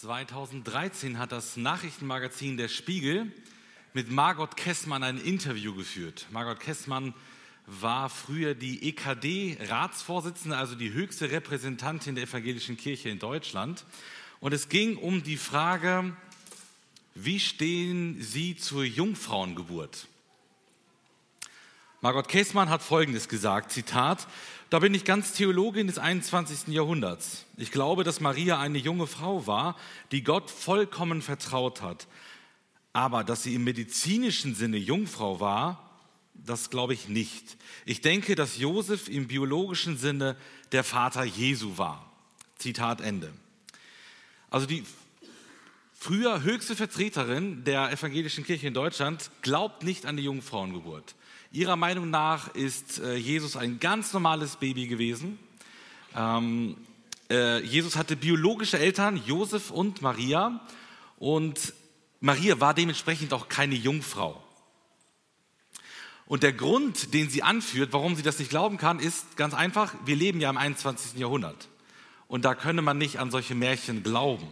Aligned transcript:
2013 0.00 1.18
hat 1.18 1.30
das 1.30 1.58
Nachrichtenmagazin 1.58 2.56
Der 2.56 2.68
Spiegel 2.68 3.30
mit 3.92 4.10
Margot 4.10 4.56
Kessmann 4.56 5.02
ein 5.02 5.18
Interview 5.18 5.74
geführt. 5.74 6.26
Margot 6.30 6.58
Kessmann 6.58 7.12
war 7.66 8.08
früher 8.08 8.54
die 8.54 8.88
EKD-Ratsvorsitzende, 8.88 10.56
also 10.56 10.74
die 10.74 10.94
höchste 10.94 11.30
Repräsentantin 11.30 12.14
der 12.14 12.24
evangelischen 12.24 12.78
Kirche 12.78 13.10
in 13.10 13.18
Deutschland. 13.18 13.84
Und 14.40 14.54
es 14.54 14.70
ging 14.70 14.96
um 14.96 15.22
die 15.22 15.36
Frage, 15.36 16.16
wie 17.14 17.38
stehen 17.38 18.22
Sie 18.22 18.56
zur 18.56 18.84
Jungfrauengeburt? 18.84 20.08
Margot 22.02 22.28
Kessmann 22.28 22.70
hat 22.70 22.82
Folgendes 22.82 23.28
gesagt, 23.28 23.72
Zitat, 23.72 24.26
da 24.70 24.78
bin 24.78 24.94
ich 24.94 25.04
ganz 25.04 25.34
Theologin 25.34 25.86
des 25.86 25.98
21. 25.98 26.68
Jahrhunderts. 26.68 27.44
Ich 27.58 27.72
glaube, 27.72 28.04
dass 28.04 28.20
Maria 28.20 28.58
eine 28.58 28.78
junge 28.78 29.06
Frau 29.06 29.46
war, 29.46 29.76
die 30.10 30.24
Gott 30.24 30.50
vollkommen 30.50 31.20
vertraut 31.20 31.82
hat. 31.82 32.08
Aber 32.94 33.22
dass 33.22 33.42
sie 33.42 33.54
im 33.54 33.64
medizinischen 33.64 34.54
Sinne 34.54 34.78
Jungfrau 34.78 35.40
war, 35.40 35.90
das 36.32 36.70
glaube 36.70 36.94
ich 36.94 37.08
nicht. 37.08 37.58
Ich 37.84 38.00
denke, 38.00 38.34
dass 38.34 38.56
Josef 38.56 39.08
im 39.08 39.26
biologischen 39.26 39.98
Sinne 39.98 40.36
der 40.72 40.84
Vater 40.84 41.24
Jesu 41.24 41.76
war. 41.76 42.10
Zitat 42.56 43.02
Ende. 43.02 43.30
Also 44.48 44.66
die 44.66 44.84
früher 45.92 46.42
höchste 46.42 46.74
Vertreterin 46.74 47.62
der 47.64 47.92
evangelischen 47.92 48.42
Kirche 48.42 48.68
in 48.68 48.74
Deutschland 48.74 49.30
glaubt 49.42 49.84
nicht 49.84 50.06
an 50.06 50.16
die 50.16 50.24
Jungfrauengeburt. 50.24 51.14
Ihrer 51.52 51.74
Meinung 51.74 52.10
nach 52.10 52.54
ist 52.54 53.00
äh, 53.00 53.16
Jesus 53.16 53.56
ein 53.56 53.80
ganz 53.80 54.12
normales 54.12 54.54
Baby 54.54 54.86
gewesen. 54.86 55.36
Ähm, 56.14 56.76
äh, 57.28 57.58
Jesus 57.64 57.96
hatte 57.96 58.14
biologische 58.14 58.78
Eltern, 58.78 59.20
Josef 59.26 59.72
und 59.72 60.00
Maria. 60.00 60.60
Und 61.18 61.74
Maria 62.20 62.60
war 62.60 62.72
dementsprechend 62.72 63.32
auch 63.32 63.48
keine 63.48 63.74
Jungfrau. 63.74 64.40
Und 66.26 66.44
der 66.44 66.52
Grund, 66.52 67.14
den 67.14 67.28
sie 67.28 67.42
anführt, 67.42 67.92
warum 67.92 68.14
sie 68.14 68.22
das 68.22 68.38
nicht 68.38 68.50
glauben 68.50 68.76
kann, 68.76 69.00
ist 69.00 69.36
ganz 69.36 69.52
einfach, 69.52 69.92
wir 70.04 70.14
leben 70.14 70.40
ja 70.40 70.50
im 70.50 70.56
21. 70.56 71.18
Jahrhundert. 71.18 71.68
Und 72.28 72.44
da 72.44 72.54
könne 72.54 72.80
man 72.80 72.96
nicht 72.96 73.18
an 73.18 73.32
solche 73.32 73.56
Märchen 73.56 74.04
glauben. 74.04 74.46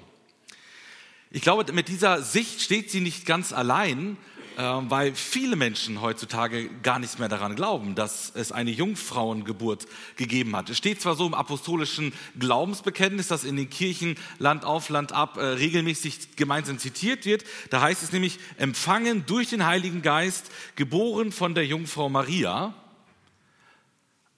Ich 1.30 1.42
glaube, 1.42 1.72
mit 1.72 1.86
dieser 1.86 2.22
Sicht 2.22 2.60
steht 2.60 2.90
sie 2.90 3.00
nicht 3.00 3.24
ganz 3.24 3.52
allein, 3.52 4.16
weil 4.58 5.14
viele 5.14 5.54
Menschen 5.54 6.00
heutzutage 6.00 6.68
gar 6.82 6.98
nicht 6.98 7.20
mehr 7.20 7.28
daran 7.28 7.54
glauben, 7.54 7.94
dass 7.94 8.32
es 8.34 8.50
eine 8.50 8.72
Jungfrauengeburt 8.72 9.86
gegeben 10.16 10.56
hat. 10.56 10.68
Es 10.68 10.76
steht 10.76 11.00
zwar 11.00 11.14
so 11.14 11.26
im 11.26 11.34
apostolischen 11.34 12.12
Glaubensbekenntnis, 12.40 13.28
das 13.28 13.44
in 13.44 13.54
den 13.54 13.70
Kirchen 13.70 14.16
Land 14.40 14.64
auf, 14.64 14.88
Land 14.88 15.12
ab 15.12 15.36
äh, 15.36 15.42
regelmäßig 15.42 16.34
gemeinsam 16.34 16.80
zitiert 16.80 17.24
wird. 17.24 17.44
Da 17.70 17.82
heißt 17.82 18.02
es 18.02 18.10
nämlich, 18.10 18.40
empfangen 18.56 19.24
durch 19.26 19.50
den 19.50 19.64
Heiligen 19.64 20.02
Geist, 20.02 20.50
geboren 20.74 21.30
von 21.30 21.54
der 21.54 21.64
Jungfrau 21.64 22.08
Maria. 22.08 22.74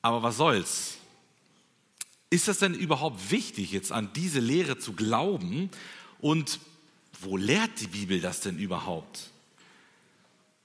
Aber 0.02 0.22
was 0.22 0.36
soll's? 0.36 0.98
Ist 2.28 2.46
das 2.46 2.58
denn 2.58 2.74
überhaupt 2.74 3.30
wichtig, 3.30 3.72
jetzt 3.72 3.91
an 3.91 4.10
diese 4.14 4.41
Lehre 4.41 4.78
zu 4.78 4.92
glauben? 4.92 5.70
Und 6.20 6.60
wo 7.22 7.38
lehrt 7.38 7.80
die 7.80 7.86
Bibel 7.86 8.20
das 8.20 8.41
denn 8.41 8.58
überhaupt? 8.58 9.30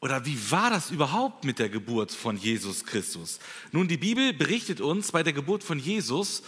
Oder 0.06 0.23
wie 0.23 0.52
war 0.52 0.70
das 0.70 0.92
überhaupt 0.92 1.45
mit 1.45 1.58
der 1.58 1.67
Geburt 1.67 2.11
von 2.11 2.38
Jesus 2.38 2.86
Christus? 2.86 3.39
Nun, 3.72 3.88
die 3.88 3.98
Bibel 3.98 4.34
berichtet 4.34 4.80
uns 4.80 5.11
bei 5.11 5.23
der 5.23 5.34
Geburt 5.34 5.64
von 5.64 5.80
Jesus 5.80 6.44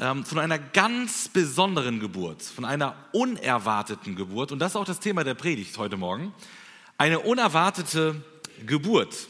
ähm, 0.00 0.24
von 0.24 0.40
einer 0.40 0.58
ganz 0.58 1.28
besonderen 1.28 2.00
Geburt, 2.00 2.42
von 2.42 2.64
einer 2.64 2.96
unerwarteten 3.12 4.16
Geburt. 4.16 4.50
Und 4.50 4.58
das 4.58 4.72
ist 4.72 4.76
auch 4.76 4.84
das 4.84 4.98
Thema 4.98 5.22
der 5.22 5.34
Predigt 5.34 5.78
heute 5.78 5.96
Morgen. 5.96 6.34
Eine 6.98 7.20
unerwartete 7.20 8.20
Geburt. 8.66 9.28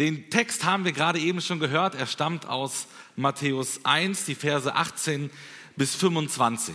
Den 0.00 0.28
Text 0.30 0.64
haben 0.64 0.84
wir 0.84 0.90
gerade 0.90 1.20
eben 1.20 1.40
schon 1.40 1.60
gehört. 1.60 1.94
Er 1.94 2.08
stammt 2.08 2.46
aus 2.46 2.88
Matthäus 3.14 3.84
1, 3.84 4.24
die 4.24 4.34
Verse 4.34 4.74
18 4.74 5.30
bis 5.76 5.94
25. 5.94 6.74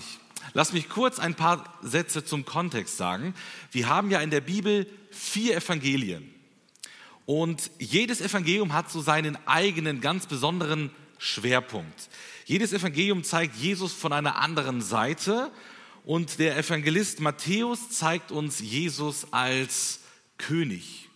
Lass 0.54 0.72
mich 0.72 0.88
kurz 0.88 1.20
ein 1.20 1.36
paar 1.36 1.78
Sätze 1.82 2.24
zum 2.24 2.46
Kontext 2.46 2.96
sagen. 2.96 3.34
Wir 3.74 3.90
haben 3.90 4.10
ja 4.12 4.22
in 4.22 4.30
der 4.30 4.40
Bibel 4.40 4.88
vier 5.12 5.58
Evangelien. 5.58 6.37
Und 7.28 7.72
jedes 7.78 8.22
Evangelium 8.22 8.72
hat 8.72 8.90
so 8.90 9.02
seinen 9.02 9.38
eigenen 9.46 10.00
ganz 10.00 10.28
besonderen 10.28 10.92
Schwerpunkt. 11.18 12.10
Jedes 12.46 12.72
Evangelium 12.72 13.26
zeigt 13.26 13.58
Jesus 13.58 13.92
von 13.92 14.14
einer 14.14 14.38
anderen 14.38 14.82
Seite 14.82 15.52
und 16.06 16.40
der 16.40 16.58
Evangelist 16.58 17.20
Matthäus 17.20 17.90
zeigt 17.90 18.32
uns 18.32 18.62
Jesus 18.62 19.28
als 19.32 20.00
König, 20.38 21.10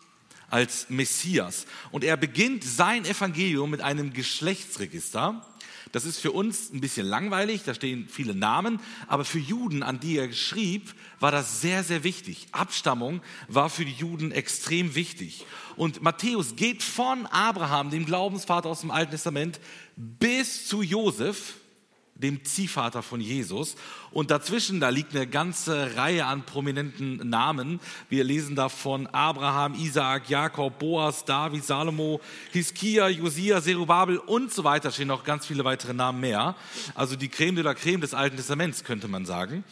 als 0.50 0.90
Messias. 0.90 1.66
Und 1.92 2.04
er 2.04 2.18
beginnt 2.18 2.66
sein 2.66 3.06
Evangelium 3.06 3.70
mit 3.70 3.80
einem 3.80 4.12
Geschlechtsregister. 4.12 5.48
Das 5.92 6.06
ist 6.06 6.20
für 6.20 6.32
uns 6.32 6.72
ein 6.72 6.82
bisschen 6.82 7.06
langweilig, 7.06 7.64
da 7.66 7.74
stehen 7.74 8.08
viele 8.08 8.34
Namen, 8.34 8.80
aber 9.08 9.26
für 9.26 9.40
Juden, 9.40 9.84
an 9.84 10.00
die 10.00 10.18
er 10.18 10.32
schrieb, 10.32 10.94
war 11.20 11.32
das 11.32 11.62
sehr, 11.62 11.84
sehr 11.84 12.04
wichtig. 12.04 12.48
Abstammung 12.52 13.22
war 13.48 13.70
für 13.70 13.86
die 13.86 13.92
Juden 13.92 14.32
extrem 14.32 14.96
wichtig. 14.96 15.46
Und 15.76 16.02
Matthäus 16.02 16.56
geht 16.56 16.84
von 16.84 17.26
Abraham, 17.28 17.90
dem 17.90 18.06
Glaubensvater 18.06 18.70
aus 18.70 18.82
dem 18.82 18.92
Alten 18.92 19.12
Testament, 19.12 19.60
bis 19.96 20.68
zu 20.68 20.82
Josef, 20.82 21.56
dem 22.22 22.44
Ziehvater 22.46 23.04
von 23.04 23.20
Jesus. 23.20 23.76
Und 24.12 24.32
dazwischen, 24.32 24.80
da 24.80 24.90
liegt 24.90 25.16
eine 25.16 25.28
ganze 25.28 25.96
Reihe 25.96 26.26
an 26.26 26.46
prominenten 26.46 27.30
Namen. 27.30 27.80
Wir 28.10 28.24
lesen 28.24 28.56
da 28.56 28.70
von 28.70 29.08
Abraham, 29.08 29.74
Isaak, 29.74 30.30
Jakob, 30.30 30.80
Boas, 30.80 31.26
David, 31.26 31.64
Salomo, 31.64 32.22
Hiskia, 32.52 33.10
Josia, 33.10 33.62
Zerubabel 33.62 34.18
und 34.18 34.54
so 34.54 34.64
weiter. 34.64 34.92
Stehen 34.92 35.08
noch 35.08 35.24
ganz 35.24 35.46
viele 35.46 35.64
weitere 35.64 35.94
Namen 35.94 36.20
mehr. 36.20 36.56
Also 36.96 37.16
die 37.16 37.30
Creme 37.30 37.56
de 37.56 37.64
la 37.64 37.74
Creme 37.74 38.02
des 38.02 38.14
Alten 38.14 38.38
Testaments, 38.38 38.84
könnte 38.84 39.08
man 39.08 39.26
sagen. 39.26 39.64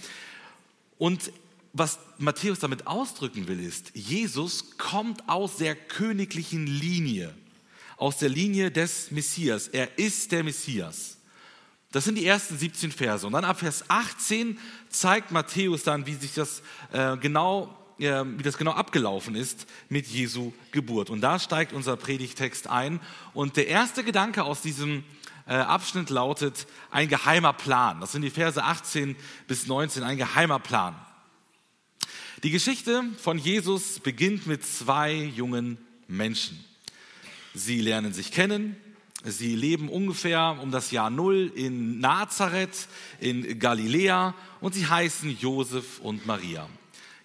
Und 0.97 1.31
was 1.73 1.99
Matthäus 2.17 2.59
damit 2.59 2.87
ausdrücken 2.87 3.47
will, 3.47 3.59
ist, 3.59 3.91
Jesus 3.93 4.77
kommt 4.77 5.27
aus 5.29 5.57
der 5.57 5.75
königlichen 5.75 6.65
Linie, 6.65 7.33
aus 7.97 8.17
der 8.17 8.29
Linie 8.29 8.71
des 8.71 9.11
Messias. 9.11 9.67
Er 9.67 9.97
ist 9.97 10.31
der 10.31 10.43
Messias. 10.43 11.18
Das 11.91 12.05
sind 12.05 12.15
die 12.15 12.25
ersten 12.25 12.57
17 12.57 12.91
Verse. 12.91 13.25
Und 13.25 13.33
dann 13.33 13.45
ab 13.45 13.59
Vers 13.59 13.85
18 13.87 14.59
zeigt 14.89 15.31
Matthäus 15.31 15.83
dann, 15.83 16.05
wie 16.05 16.13
sich 16.13 16.35
das 16.35 16.61
äh, 16.91 17.17
genau, 17.17 17.75
äh, 17.97 18.23
wie 18.25 18.43
das 18.43 18.57
genau 18.57 18.71
abgelaufen 18.71 19.35
ist 19.35 19.65
mit 19.89 20.07
Jesu 20.07 20.53
Geburt. 20.71 21.09
Und 21.09 21.21
da 21.21 21.39
steigt 21.39 21.73
unser 21.73 21.97
Predigtext 21.97 22.67
ein. 22.67 22.99
Und 23.33 23.57
der 23.57 23.67
erste 23.67 24.03
Gedanke 24.03 24.43
aus 24.43 24.61
diesem 24.61 25.03
äh, 25.47 25.55
Abschnitt 25.55 26.11
lautet 26.11 26.67
ein 26.91 27.09
geheimer 27.09 27.53
Plan. 27.53 27.99
Das 28.01 28.11
sind 28.11 28.21
die 28.21 28.29
Verse 28.29 28.63
18 28.63 29.15
bis 29.47 29.65
19, 29.65 30.03
ein 30.03 30.17
geheimer 30.17 30.59
Plan. 30.59 30.95
Die 32.43 32.51
Geschichte 32.51 33.03
von 33.17 33.39
Jesus 33.39 33.99
beginnt 33.99 34.45
mit 34.45 34.63
zwei 34.63 35.13
jungen 35.13 35.79
Menschen. 36.07 36.63
Sie 37.55 37.81
lernen 37.81 38.13
sich 38.13 38.31
kennen, 38.31 38.77
Sie 39.23 39.55
leben 39.55 39.89
ungefähr 39.89 40.57
um 40.61 40.71
das 40.71 40.91
Jahr 40.91 41.09
Null 41.09 41.51
in 41.53 41.99
Nazareth 41.99 42.87
in 43.19 43.59
Galiläa 43.59 44.33
und 44.61 44.73
sie 44.73 44.87
heißen 44.87 45.37
Josef 45.37 45.99
und 45.99 46.25
Maria. 46.25 46.69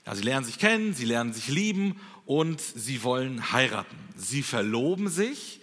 Ja, 0.05 0.15
sie 0.15 0.23
lernen 0.23 0.45
sich 0.45 0.59
kennen, 0.59 0.93
sie 0.93 1.05
lernen 1.05 1.33
sich 1.33 1.49
lieben 1.49 2.01
und 2.27 2.61
sie 2.61 3.05
wollen 3.05 3.53
heiraten. 3.53 3.97
Sie 4.17 4.43
verloben 4.43 5.09
sich 5.09 5.61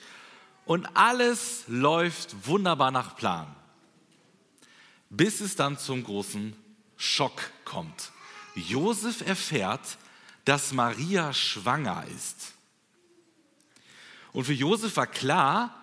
und 0.66 0.96
alles 0.96 1.66
läuft 1.68 2.48
wunderbar 2.48 2.92
nach 2.92 3.18
Plan, 3.18 3.54
bis 5.10 5.42
es 5.42 5.58
dann 5.58 5.78
zum 5.78 6.04
großen 6.04 6.56
Schock 6.96 7.52
kommt. 7.66 8.12
Josef 8.56 9.20
erfährt, 9.22 9.98
dass 10.46 10.72
Maria 10.72 11.34
schwanger 11.34 12.06
ist. 12.16 12.54
Und 14.32 14.46
für 14.46 14.54
Josef 14.54 14.96
war 14.96 15.08
klar, 15.08 15.81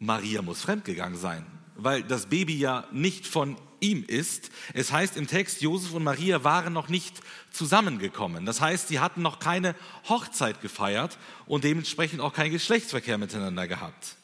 Maria 0.00 0.40
muss 0.40 0.62
fremdgegangen 0.62 1.18
sein, 1.18 1.46
weil 1.76 2.02
das 2.02 2.26
Baby 2.26 2.58
ja 2.58 2.86
nicht 2.90 3.26
von 3.26 3.56
ihm 3.80 4.02
ist. 4.06 4.50
Es 4.72 4.92
heißt 4.92 5.16
im 5.16 5.26
Text, 5.26 5.60
Josef 5.60 5.92
und 5.92 6.02
Maria 6.02 6.42
waren 6.42 6.72
noch 6.72 6.88
nicht 6.88 7.20
zusammengekommen. 7.50 8.46
Das 8.46 8.60
heißt, 8.60 8.88
sie 8.88 8.98
hatten 8.98 9.20
noch 9.20 9.38
keine 9.38 9.74
Hochzeit 10.08 10.62
gefeiert 10.62 11.18
und 11.46 11.64
dementsprechend 11.64 12.20
auch 12.20 12.32
keinen 12.32 12.52
Geschlechtsverkehr 12.52 13.18
miteinander 13.18 13.68
gehabt. 13.68 14.16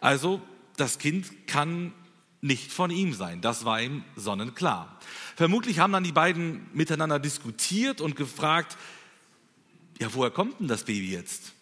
Also 0.00 0.40
das 0.76 0.98
Kind 0.98 1.48
kann 1.48 1.92
nicht 2.40 2.72
von 2.72 2.92
ihm 2.92 3.12
sein. 3.12 3.40
Das 3.40 3.64
war 3.64 3.80
ihm 3.80 4.04
sonnenklar. 4.14 5.00
Vermutlich 5.34 5.80
haben 5.80 5.92
dann 5.92 6.04
die 6.04 6.12
beiden 6.12 6.68
miteinander 6.72 7.18
diskutiert 7.18 8.00
und 8.00 8.14
gefragt, 8.14 8.76
ja, 9.98 10.12
woher 10.14 10.30
kommt 10.30 10.60
denn 10.60 10.68
das 10.68 10.84
Baby 10.84 11.10
jetzt? 11.10 11.55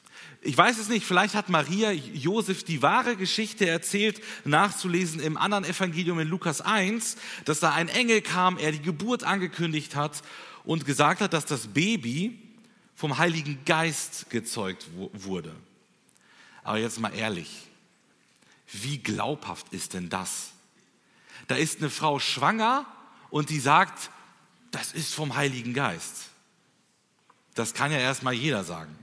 Ich 0.45 0.57
weiß 0.57 0.79
es 0.79 0.89
nicht, 0.89 1.07
vielleicht 1.07 1.35
hat 1.35 1.49
Maria 1.49 1.91
Josef 1.91 2.65
die 2.65 2.83
wahre 2.83 3.17
Geschichte 3.17 3.67
erzählt, 3.67 4.21
nachzulesen 4.45 5.21
im 5.21 5.39
anderen 5.39 5.65
Evangelium 5.65 6.21
in 6.21 6.29
Lukas 6.29 6.61
1, 6.61 7.17
dass 7.47 7.61
da 7.61 7.73
ein 7.73 7.89
Engel 7.89 8.21
kam, 8.21 8.59
er 8.59 8.71
die 8.73 8.83
Geburt 8.83 9.25
angekündigt 9.25 9.97
hat 9.97 10.23
und 10.65 10.85
gesagt 10.85 11.23
hat, 11.23 11.33
dass 11.33 11.47
das 11.47 11.69
Baby 11.69 12.39
vom 12.95 13.17
Heiligen 13.17 13.65
Geist 13.65 14.29
gezeugt 14.29 14.87
wurde. 15.15 15.55
Aber 16.63 16.79
jetzt 16.79 17.01
mal 17.01 17.15
ehrlich, 17.15 17.51
wie 18.71 18.99
glaubhaft 18.99 19.73
ist 19.73 19.95
denn 19.95 20.11
das? 20.11 20.53
Da 21.49 21.57
ist 21.57 21.79
eine 21.79 21.91
Frau 21.91 22.19
schwanger 22.19 22.85
und 23.31 23.49
die 23.49 23.61
sagt, 23.61 24.11
das 24.71 24.93
ist 24.93 25.15
vom 25.15 25.37
Heiligen 25.37 25.73
Geist. 25.73 26.29
Das 27.55 27.73
kann 27.73 27.93
ja 27.93 27.99
erstmal 27.99 28.35
jeder 28.35 28.63
sagen. 28.65 28.95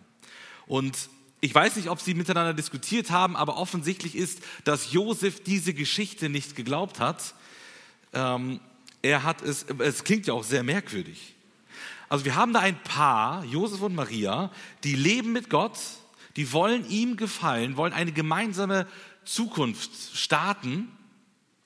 Und 0.68 1.10
ich 1.42 1.54
weiß 1.54 1.76
nicht, 1.76 1.90
ob 1.90 2.00
sie 2.00 2.14
miteinander 2.14 2.54
diskutiert 2.54 3.10
haben, 3.10 3.36
aber 3.36 3.58
offensichtlich 3.58 4.16
ist, 4.16 4.42
dass 4.64 4.94
Josef 4.94 5.44
diese 5.44 5.74
Geschichte 5.74 6.30
nicht 6.30 6.56
geglaubt 6.56 7.00
hat. 7.00 7.34
Ähm, 8.14 8.60
er 9.02 9.24
hat 9.24 9.42
es, 9.42 9.66
es 9.80 10.04
klingt 10.04 10.28
ja 10.28 10.36
auch 10.36 10.44
sehr 10.44 10.62
merkwürdig. 10.62 11.36
Also 12.10 12.26
wir 12.26 12.36
haben 12.36 12.54
da 12.54 12.60
ein 12.60 12.78
Paar, 12.84 13.44
Josef 13.46 13.82
und 13.82 13.96
Maria, 13.96 14.52
die 14.84 14.96
leben 14.96 15.32
mit 15.32 15.50
Gott, 15.50 15.80
die 16.36 16.54
wollen 16.54 16.88
ihm 16.90 17.18
gefallen, 17.18 17.76
wollen 17.76 17.94
eine 17.94 18.12
gemeinsame 18.12 18.86
Zukunft 19.26 19.92
starten, 20.14 20.92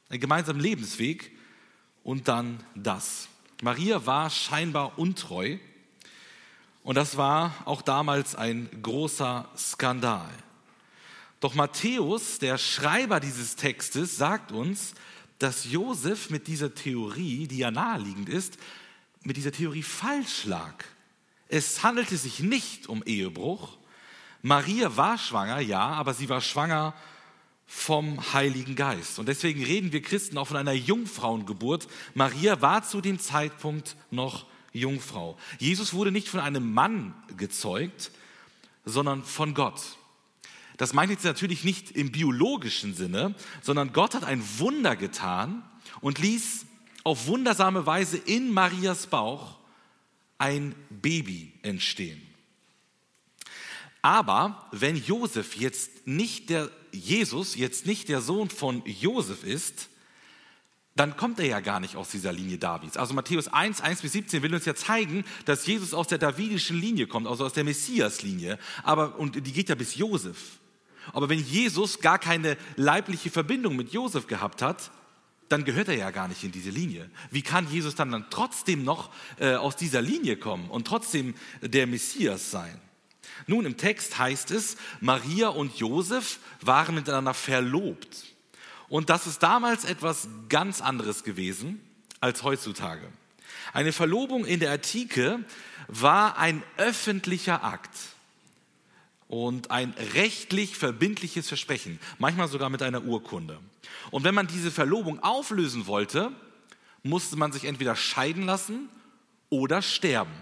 einen 0.08 0.22
gemeinsamen 0.22 0.62
Lebensweg 0.62 1.32
und 2.04 2.30
dann 2.30 2.64
das. 2.76 3.28
Maria 3.62 4.06
war 4.06 4.30
scheinbar 4.30 4.98
untreu 4.98 5.58
und 6.86 6.94
das 6.94 7.18
war 7.18 7.52
auch 7.66 7.82
damals 7.82 8.36
ein 8.36 8.70
großer 8.84 9.50
Skandal. 9.58 10.30
Doch 11.40 11.56
Matthäus, 11.56 12.38
der 12.38 12.60
Schreiber 12.60 13.20
dieses 13.20 13.56
Textes, 13.56 14.18
sagt 14.18 14.52
uns, 14.52 14.94
dass 15.40 15.66
Josef 15.66 16.30
mit 16.30 16.46
dieser 16.46 16.76
Theorie, 16.76 17.48
die 17.48 17.58
ja 17.58 17.72
naheliegend 17.72 18.30
ist, 18.30 18.60
mit 19.24 19.36
dieser 19.36 19.52
Theorie 19.52 19.82
falsch 19.82 20.46
lag. 20.46 20.76
Es 21.50 21.82
handelte 21.82 22.18
sich 22.18 22.40
nicht 22.40 22.88
um 22.88 23.02
Ehebruch. 23.04 23.78
Maria 24.44 24.96
war 24.96 25.18
schwanger, 25.18 25.62
ja, 25.62 25.88
aber 25.88 26.14
sie 26.14 26.30
war 26.30 26.40
schwanger 26.40 26.94
vom 27.66 28.32
Heiligen 28.32 28.76
Geist. 28.76 29.18
Und 29.18 29.28
deswegen 29.28 29.64
reden 29.64 29.92
wir 29.92 30.04
Christen 30.04 30.38
auch 30.38 30.50
von 30.50 30.58
einer 30.58 30.74
Jungfrauengeburt. 30.74 31.88
Maria 32.14 32.62
war 32.62 32.84
zu 32.84 33.02
dem 33.02 33.18
Zeitpunkt 33.18 33.96
noch 34.12 34.46
Jungfrau. 34.76 35.38
Jesus 35.60 35.94
wurde 35.94 36.12
nicht 36.12 36.28
von 36.28 36.40
einem 36.40 36.74
Mann 36.74 37.14
gezeugt, 37.38 38.12
sondern 38.84 39.24
von 39.24 39.54
Gott. 39.54 39.82
Das 40.78 40.94
meint 40.94 41.12
jetzt 41.12 41.24
natürlich 41.24 41.64
nicht 41.64 41.92
im 41.92 42.12
biologischen 42.12 42.94
Sinne, 42.94 43.34
sondern 43.62 43.94
Gott 43.94 44.14
hat 44.14 44.26
ein 44.26 44.44
Wunder 44.60 44.96
getan 44.96 45.64
und 46.02 46.20
ließ 46.20 46.66
auf 47.04 47.28
wundersame 47.28 47.86
Weise 47.86 48.18
in 48.18 48.52
Marias 48.52 49.08
Bauch 49.08 49.58
ein 50.38 50.76
Baby 50.90 51.54
entstehen. 51.62 52.22
Aber 54.02 54.68
wenn 54.72 54.98
Josef 54.98 55.56
jetzt 55.56 56.06
nicht 56.06 56.50
der 56.50 56.70
Jesus 56.96 57.56
jetzt 57.56 57.86
nicht 57.86 58.10
der 58.10 58.22
Sohn 58.22 58.50
von 58.50 58.82
Josef 58.86 59.44
ist, 59.44 59.90
dann 60.96 61.18
kommt 61.18 61.40
er 61.40 61.46
ja 61.46 61.60
gar 61.60 61.82
nicht 61.82 61.98
aus 61.98 62.10
dieser 62.10 62.32
Linie 62.32 62.58
Davids. 62.58 62.96
Also 62.96 63.14
Matthäus 63.14 63.50
1, 63.50 63.82
1 63.82 64.02
bis 64.02 64.14
17 64.14 64.42
will 64.42 64.54
uns 64.54 64.64
ja 64.64 64.76
zeigen, 64.76 65.26
dass 65.44 65.66
Jesus 65.66 65.94
aus 65.94 66.08
der 66.08 66.18
davidischen 66.18 66.80
Linie 66.80 67.06
kommt, 67.06 67.28
also 67.28 67.46
aus 67.46 67.52
der 67.52 67.66
Messias-Linie. 67.66 68.58
Aber, 68.82 69.20
und 69.20 69.36
die 69.36 69.52
geht 69.52 69.68
ja 69.68 69.76
bis 69.76 69.96
Josef. 69.96 70.60
Aber 71.12 71.28
wenn 71.28 71.40
Jesus 71.40 72.00
gar 72.00 72.18
keine 72.18 72.58
leibliche 72.78 73.30
Verbindung 73.30 73.76
mit 73.76 73.92
Josef 73.92 74.26
gehabt 74.28 74.62
hat, 74.62 74.90
dann 75.50 75.66
gehört 75.66 75.90
er 75.90 75.96
ja 75.96 76.12
gar 76.12 76.30
nicht 76.30 76.44
in 76.44 76.54
diese 76.54 76.70
Linie. 76.70 77.10
Wie 77.30 77.42
kann 77.42 77.70
Jesus 77.70 77.96
dann, 77.96 78.12
dann 78.12 78.28
trotzdem 78.30 78.84
noch 78.84 79.12
äh, 79.38 79.56
aus 79.56 79.76
dieser 79.76 80.02
Linie 80.02 80.38
kommen 80.38 80.70
und 80.70 80.88
trotzdem 80.88 81.36
der 81.62 81.88
Messias 81.88 82.52
sein? 82.52 82.80
Nun, 83.48 83.66
im 83.66 83.76
Text 83.76 84.18
heißt 84.18 84.50
es, 84.52 84.78
Maria 85.02 85.50
und 85.50 85.76
Josef 85.78 86.40
waren 86.62 86.96
miteinander 86.96 87.34
verlobt. 87.34 88.35
Und 88.88 89.10
das 89.10 89.28
ist 89.28 89.42
damals 89.42 89.86
etwas 89.86 90.28
ganz 90.50 90.82
anderes 90.82 91.24
gewesen 91.24 91.82
als 92.20 92.44
heutzutage. 92.44 93.08
Eine 93.74 93.92
Verlobung 93.92 94.46
in 94.46 94.60
der 94.60 94.72
Antike 94.72 95.40
war 95.88 96.38
ein 96.38 96.64
öffentlicher 96.78 97.64
Akt 97.64 97.92
und 99.28 99.72
ein 99.72 99.94
rechtlich 100.14 100.78
verbindliches 100.78 101.48
Versprechen, 101.48 102.00
manchmal 102.20 102.48
sogar 102.48 102.70
mit 102.70 102.82
einer 102.82 103.04
Urkunde. 103.04 103.60
Und 104.12 104.24
wenn 104.24 104.36
man 104.36 104.48
diese 104.48 104.72
Verlobung 104.72 105.22
auflösen 105.24 105.88
wollte, 105.88 106.32
musste 107.04 107.36
man 107.36 107.52
sich 107.52 107.66
entweder 107.66 107.96
scheiden 107.96 108.46
lassen 108.46 108.90
oder 109.50 109.82
sterben. 109.82 110.34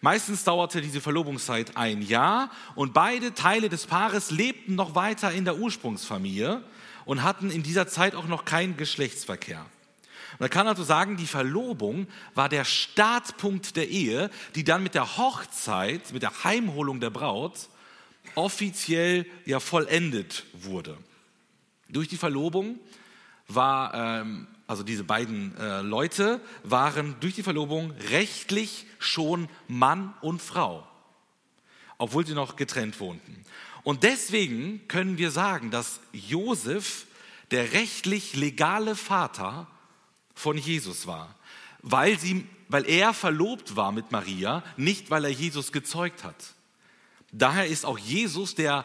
Meistens 0.00 0.44
dauerte 0.44 0.80
diese 0.80 1.00
Verlobungszeit 1.00 1.76
ein 1.76 2.02
Jahr 2.02 2.50
und 2.76 2.94
beide 2.94 3.34
Teile 3.34 3.68
des 3.68 3.86
Paares 3.86 4.30
lebten 4.30 4.76
noch 4.76 4.94
weiter 4.94 5.32
in 5.32 5.44
der 5.44 5.58
Ursprungsfamilie 5.58 6.62
und 7.08 7.22
hatten 7.22 7.50
in 7.50 7.62
dieser 7.62 7.88
Zeit 7.88 8.14
auch 8.14 8.26
noch 8.26 8.44
keinen 8.44 8.76
Geschlechtsverkehr. 8.76 9.64
Man 10.38 10.50
kann 10.50 10.68
also 10.68 10.84
sagen, 10.84 11.16
die 11.16 11.26
Verlobung 11.26 12.06
war 12.34 12.50
der 12.50 12.66
Startpunkt 12.66 13.76
der 13.76 13.88
Ehe, 13.88 14.30
die 14.54 14.62
dann 14.62 14.82
mit 14.82 14.94
der 14.94 15.16
Hochzeit, 15.16 16.12
mit 16.12 16.22
der 16.22 16.44
Heimholung 16.44 17.00
der 17.00 17.08
Braut 17.08 17.70
offiziell 18.34 19.24
ja 19.46 19.58
vollendet 19.58 20.44
wurde. 20.52 20.98
Durch 21.88 22.08
die 22.08 22.18
Verlobung 22.18 22.78
war 23.46 23.94
ähm, 23.94 24.46
also 24.66 24.82
diese 24.82 25.04
beiden 25.04 25.56
äh, 25.56 25.80
Leute 25.80 26.42
waren 26.62 27.16
durch 27.20 27.34
die 27.34 27.42
Verlobung 27.42 27.92
rechtlich 28.10 28.84
schon 28.98 29.48
Mann 29.66 30.12
und 30.20 30.42
Frau, 30.42 30.86
obwohl 31.96 32.26
sie 32.26 32.34
noch 32.34 32.56
getrennt 32.56 33.00
wohnten. 33.00 33.46
Und 33.82 34.02
deswegen 34.02 34.86
können 34.88 35.18
wir 35.18 35.30
sagen, 35.30 35.70
dass 35.70 36.00
Josef 36.12 37.06
der 37.50 37.72
rechtlich 37.72 38.34
legale 38.34 38.94
Vater 38.94 39.66
von 40.34 40.56
Jesus 40.56 41.06
war, 41.06 41.34
weil, 41.82 42.18
sie, 42.18 42.46
weil 42.68 42.88
er 42.88 43.14
verlobt 43.14 43.76
war 43.76 43.92
mit 43.92 44.12
Maria, 44.12 44.62
nicht 44.76 45.10
weil 45.10 45.24
er 45.24 45.30
Jesus 45.30 45.72
gezeugt 45.72 46.24
hat. 46.24 46.54
Daher 47.32 47.66
ist 47.66 47.84
auch 47.84 47.98
Jesus 47.98 48.54
der 48.54 48.84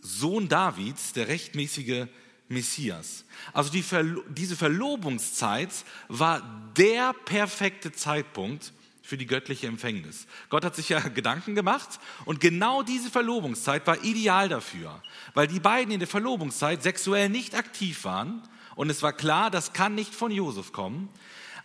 Sohn 0.00 0.48
Davids, 0.48 1.12
der 1.14 1.28
rechtmäßige 1.28 2.06
Messias. 2.48 3.24
Also 3.52 3.70
die 3.70 3.82
Verlo 3.82 4.22
diese 4.28 4.56
Verlobungszeit 4.56 5.70
war 6.08 6.42
der 6.76 7.14
perfekte 7.24 7.92
Zeitpunkt 7.92 8.72
für 9.04 9.18
die 9.18 9.26
göttliche 9.26 9.66
Empfängnis. 9.66 10.26
Gott 10.48 10.64
hat 10.64 10.74
sich 10.74 10.88
ja 10.88 10.98
Gedanken 11.14 11.54
gemacht 11.54 12.00
und 12.24 12.40
genau 12.40 12.82
diese 12.82 13.10
Verlobungszeit 13.10 13.86
war 13.86 14.02
ideal 14.02 14.48
dafür, 14.48 15.02
weil 15.34 15.46
die 15.46 15.60
beiden 15.60 15.92
in 15.92 16.00
der 16.00 16.08
Verlobungszeit 16.08 16.82
sexuell 16.82 17.28
nicht 17.28 17.54
aktiv 17.54 18.04
waren 18.04 18.42
und 18.76 18.88
es 18.88 19.02
war 19.02 19.12
klar, 19.12 19.50
das 19.50 19.74
kann 19.74 19.94
nicht 19.94 20.14
von 20.14 20.30
Josef 20.30 20.72
kommen, 20.72 21.10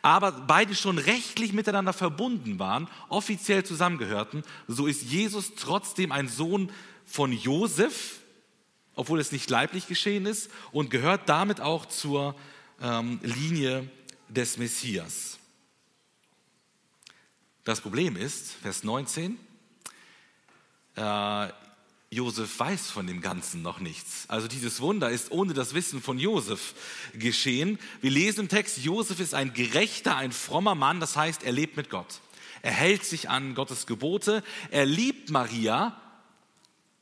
aber 0.01 0.34
beide 0.34 0.75
schon 0.75 0.98
rechtlich 0.98 1.53
miteinander 1.53 1.93
verbunden 1.93 2.60
waren, 2.60 2.89
offiziell 3.08 3.63
zusammengehörten, 3.63 4.43
so 4.67 4.86
ist 4.86 5.03
Jesus 5.03 5.53
trotzdem 5.55 6.12
ein 6.12 6.27
Sohn 6.27 6.69
von 7.05 7.31
Josef, 7.31 8.19
obwohl 8.96 9.22
es 9.22 9.31
nicht 9.31 9.50
leiblich 9.50 9.88
geschehen 9.88 10.25
ist, 10.25 10.51
und 10.74 10.89
gehört 10.89 11.29
damit 11.29 11.62
auch 11.62 11.86
zur 11.86 12.36
ähm, 12.81 13.22
Linie 13.24 13.89
des 14.27 14.58
Messias. 14.58 15.38
Das 17.70 17.82
Problem 17.82 18.16
ist, 18.16 18.54
Vers 18.64 18.84
19, 18.84 19.38
äh, 20.96 21.48
Josef 22.10 22.60
weiß 22.60 22.90
von 22.90 23.06
dem 23.06 23.22
Ganzen 23.22 23.62
noch 23.62 23.80
nichts. 23.80 24.26
Also 24.28 24.48
dieses 24.48 24.82
Wunder 24.82 25.12
ist 25.12 25.30
ohne 25.30 25.54
das 25.54 25.76
Wissen 25.76 26.02
von 26.02 26.18
Josef 26.18 26.74
geschehen. 27.14 27.78
Wir 28.02 28.10
lesen 28.10 28.40
im 28.40 28.48
Text, 28.50 28.80
Josef 28.80 29.20
ist 29.20 29.36
ein 29.36 29.54
gerechter, 29.54 30.16
ein 30.16 30.32
frommer 30.32 30.74
Mann, 30.74 31.00
das 31.00 31.16
heißt, 31.16 31.44
er 31.44 31.52
lebt 31.52 31.78
mit 31.78 31.92
Gott. 31.92 32.22
Er 32.64 32.72
hält 32.72 33.06
sich 33.06 33.30
an 33.30 33.54
Gottes 33.54 33.86
Gebote, 33.86 34.44
er 34.72 34.88
liebt 34.88 35.30
Maria, 35.30 35.96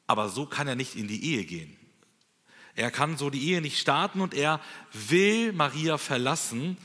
aber 0.06 0.28
so 0.28 0.48
kann 0.48 0.68
er 0.68 0.76
nicht 0.76 0.98
in 0.98 1.08
die 1.08 1.32
Ehe 1.34 1.46
gehen. 1.46 1.78
Er 2.76 2.92
kann 2.92 3.18
so 3.18 3.30
die 3.30 3.48
Ehe 3.48 3.62
nicht 3.62 3.80
starten 3.80 4.20
und 4.20 4.34
er 4.34 4.60
will 4.92 5.54
Maria 5.54 5.98
verlassen, 5.98 6.78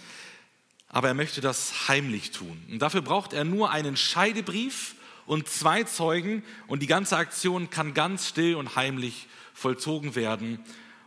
aber 0.92 1.08
er 1.08 1.14
möchte 1.14 1.40
das 1.40 1.88
heimlich 1.88 2.30
tun. 2.30 2.62
Und 2.70 2.80
dafür 2.80 3.02
braucht 3.02 3.32
er 3.32 3.44
nur 3.44 3.70
einen 3.70 3.96
Scheidebrief 3.96 4.94
und 5.26 5.48
zwei 5.48 5.82
Zeugen 5.84 6.44
und 6.68 6.82
die 6.82 6.86
ganze 6.86 7.16
Aktion 7.16 7.70
kann 7.70 7.94
ganz 7.94 8.28
still 8.28 8.54
und 8.54 8.76
heimlich 8.76 9.26
vollzogen 9.54 10.14
werden. 10.14 10.60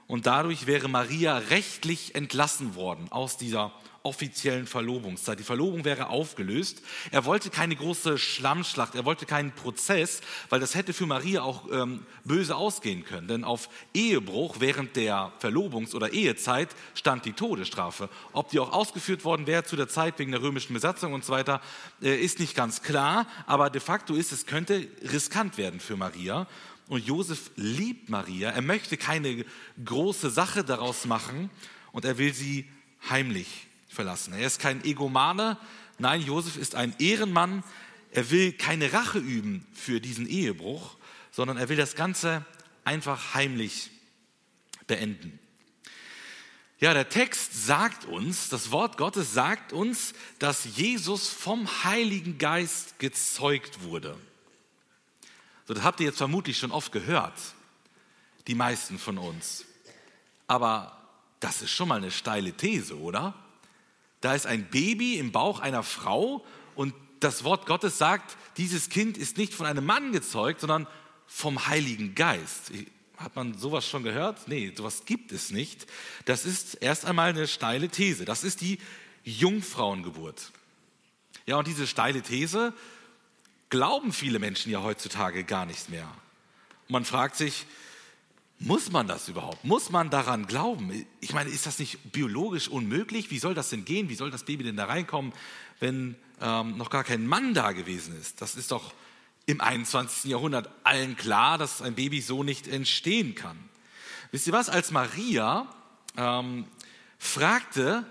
Und 0.07 0.25
dadurch 0.25 0.65
wäre 0.67 0.87
Maria 0.87 1.37
rechtlich 1.37 2.15
entlassen 2.15 2.75
worden 2.75 3.11
aus 3.11 3.37
dieser 3.37 3.71
offiziellen 4.05 4.67
Verlobungszeit. 4.67 5.39
Die 5.39 5.43
Verlobung 5.43 5.83
wäre 5.83 6.09
aufgelöst. 6.09 6.81
Er 7.11 7.25
wollte 7.25 7.49
keine 7.49 7.75
große 7.75 8.17
Schlammschlacht, 8.17 8.95
er 8.95 9.03
wollte 9.03 9.25
keinen 9.25 9.51
Prozess, 9.51 10.21
weil 10.49 10.59
das 10.59 10.75
hätte 10.75 10.93
für 10.93 11.05
Maria 11.05 11.41
auch 11.41 11.69
ähm, 11.71 12.05
böse 12.23 12.55
ausgehen 12.55 13.03
können. 13.03 13.27
Denn 13.27 13.43
auf 13.43 13.69
Ehebruch 13.93 14.57
während 14.59 14.95
der 14.95 15.33
Verlobungs- 15.41 15.95
oder 15.95 16.13
Ehezeit 16.13 16.69
stand 16.93 17.25
die 17.25 17.33
Todesstrafe. 17.33 18.09
Ob 18.31 18.49
die 18.49 18.59
auch 18.59 18.71
ausgeführt 18.71 19.25
worden 19.25 19.47
wäre 19.47 19.63
zu 19.63 19.75
der 19.75 19.87
Zeit 19.87 20.19
wegen 20.19 20.31
der 20.31 20.41
römischen 20.41 20.73
Besatzung 20.73 21.13
und 21.13 21.25
so 21.25 21.33
weiter, 21.33 21.61
äh, 22.01 22.15
ist 22.15 22.39
nicht 22.39 22.55
ganz 22.55 22.83
klar. 22.83 23.27
Aber 23.47 23.69
de 23.69 23.81
facto 23.81 24.13
ist, 24.13 24.31
es 24.31 24.45
könnte 24.45 24.87
riskant 25.11 25.57
werden 25.57 25.79
für 25.79 25.97
Maria. 25.97 26.47
Und 26.87 27.05
Josef 27.05 27.49
liebt 27.55 28.09
Maria. 28.09 28.51
Er 28.51 28.61
möchte 28.61 28.97
keine 28.97 29.43
große 29.83 30.29
Sache 30.29 30.63
daraus 30.63 31.05
machen 31.05 31.49
und 31.91 32.05
er 32.05 32.19
will 32.19 32.33
sie 32.33 32.69
heimlich 33.09 33.67
verlassen. 33.95 34.33
Er 34.33 34.45
ist 34.45 34.59
kein 34.59 34.83
Egomane. 34.83 35.57
Nein, 35.97 36.21
Josef 36.21 36.57
ist 36.57 36.75
ein 36.75 36.93
Ehrenmann. 36.99 37.63
Er 38.11 38.29
will 38.29 38.53
keine 38.53 38.93
Rache 38.93 39.19
üben 39.19 39.65
für 39.73 39.99
diesen 39.99 40.27
Ehebruch, 40.27 40.95
sondern 41.31 41.57
er 41.57 41.69
will 41.69 41.77
das 41.77 41.95
Ganze 41.95 42.45
einfach 42.83 43.33
heimlich 43.33 43.89
beenden. 44.87 45.39
Ja, 46.79 46.93
der 46.93 47.09
Text 47.09 47.65
sagt 47.65 48.05
uns, 48.05 48.49
das 48.49 48.69
Wort 48.71 48.97
Gottes 48.97 49.33
sagt 49.33 49.71
uns, 49.71 50.13
dass 50.39 50.65
Jesus 50.75 51.29
vom 51.29 51.67
Heiligen 51.83 52.37
Geist 52.37 52.99
gezeugt 52.99 53.83
wurde. 53.83 54.17
So, 55.67 55.73
das 55.73 55.83
habt 55.83 55.99
ihr 55.99 56.07
jetzt 56.07 56.17
vermutlich 56.17 56.57
schon 56.57 56.71
oft 56.71 56.91
gehört, 56.91 57.33
die 58.47 58.55
meisten 58.55 58.99
von 58.99 59.17
uns. 59.17 59.65
Aber 60.47 61.01
das 61.39 61.61
ist 61.61 61.71
schon 61.71 61.87
mal 61.87 61.97
eine 61.97 62.11
steile 62.11 62.53
These, 62.53 62.99
oder? 62.99 63.33
Da 64.25 64.33
ist 64.33 64.47
ein 64.47 64.67
Baby 64.71 65.19
im 65.19 65.31
Bauch 65.31 65.59
einer 65.59 65.83
Frau 65.83 66.43
und 66.73 66.95
das 67.19 67.43
Wort 67.43 67.67
Gottes 67.67 67.99
sagt, 67.99 68.37
dieses 68.57 68.89
Kind 68.89 69.19
ist 69.19 69.37
nicht 69.37 69.53
von 69.53 69.67
einem 69.67 69.85
Mann 69.85 70.11
gezeugt, 70.13 70.61
sondern 70.61 70.87
vom 71.27 71.67
Heiligen 71.67 72.15
Geist. 72.15 72.71
Hat 73.17 73.35
man 73.35 73.55
sowas 73.55 73.87
schon 73.87 74.01
gehört? 74.01 74.47
Nee, 74.47 74.73
sowas 74.75 75.05
gibt 75.05 75.31
es 75.31 75.51
nicht. 75.51 75.85
Das 76.25 76.43
ist 76.43 76.73
erst 76.81 77.05
einmal 77.05 77.29
eine 77.29 77.47
steile 77.47 77.87
These. 77.87 78.25
Das 78.25 78.43
ist 78.43 78.61
die 78.61 78.79
Jungfrauengeburt. 79.25 80.51
Ja, 81.45 81.57
und 81.57 81.67
diese 81.67 81.85
steile 81.85 82.23
These 82.23 82.73
glauben 83.69 84.11
viele 84.11 84.39
Menschen 84.39 84.71
ja 84.71 84.81
heutzutage 84.81 85.43
gar 85.43 85.67
nicht 85.67 85.89
mehr. 85.89 86.11
Man 86.87 87.05
fragt 87.05 87.35
sich, 87.35 87.67
muss 88.65 88.91
man 88.91 89.07
das 89.07 89.29
überhaupt? 89.29 89.63
Muss 89.63 89.91
man 89.91 90.09
daran 90.09 90.47
glauben? 90.47 91.05
Ich 91.21 91.33
meine, 91.33 91.49
ist 91.49 91.65
das 91.65 91.79
nicht 91.79 92.11
biologisch 92.11 92.67
unmöglich? 92.67 93.29
Wie 93.29 93.39
soll 93.39 93.53
das 93.53 93.69
denn 93.69 93.85
gehen? 93.85 94.09
Wie 94.09 94.15
soll 94.15 94.31
das 94.31 94.43
Baby 94.43 94.63
denn 94.63 94.75
da 94.75 94.85
reinkommen, 94.85 95.33
wenn 95.79 96.15
ähm, 96.41 96.75
noch 96.77 96.89
gar 96.89 97.03
kein 97.03 97.27
Mann 97.27 97.53
da 97.53 97.71
gewesen 97.71 98.19
ist? 98.19 98.41
Das 98.41 98.55
ist 98.55 98.71
doch 98.71 98.93
im 99.45 99.61
21. 99.61 100.31
Jahrhundert 100.31 100.69
allen 100.83 101.15
klar, 101.15 101.57
dass 101.57 101.81
ein 101.81 101.93
Baby 101.93 102.21
so 102.21 102.43
nicht 102.43 102.67
entstehen 102.67 103.35
kann. 103.35 103.57
Wisst 104.31 104.47
ihr 104.47 104.53
was? 104.53 104.69
Als 104.69 104.89
Maria 104.89 105.67
ähm, 106.17 106.65
fragte, 107.19 108.05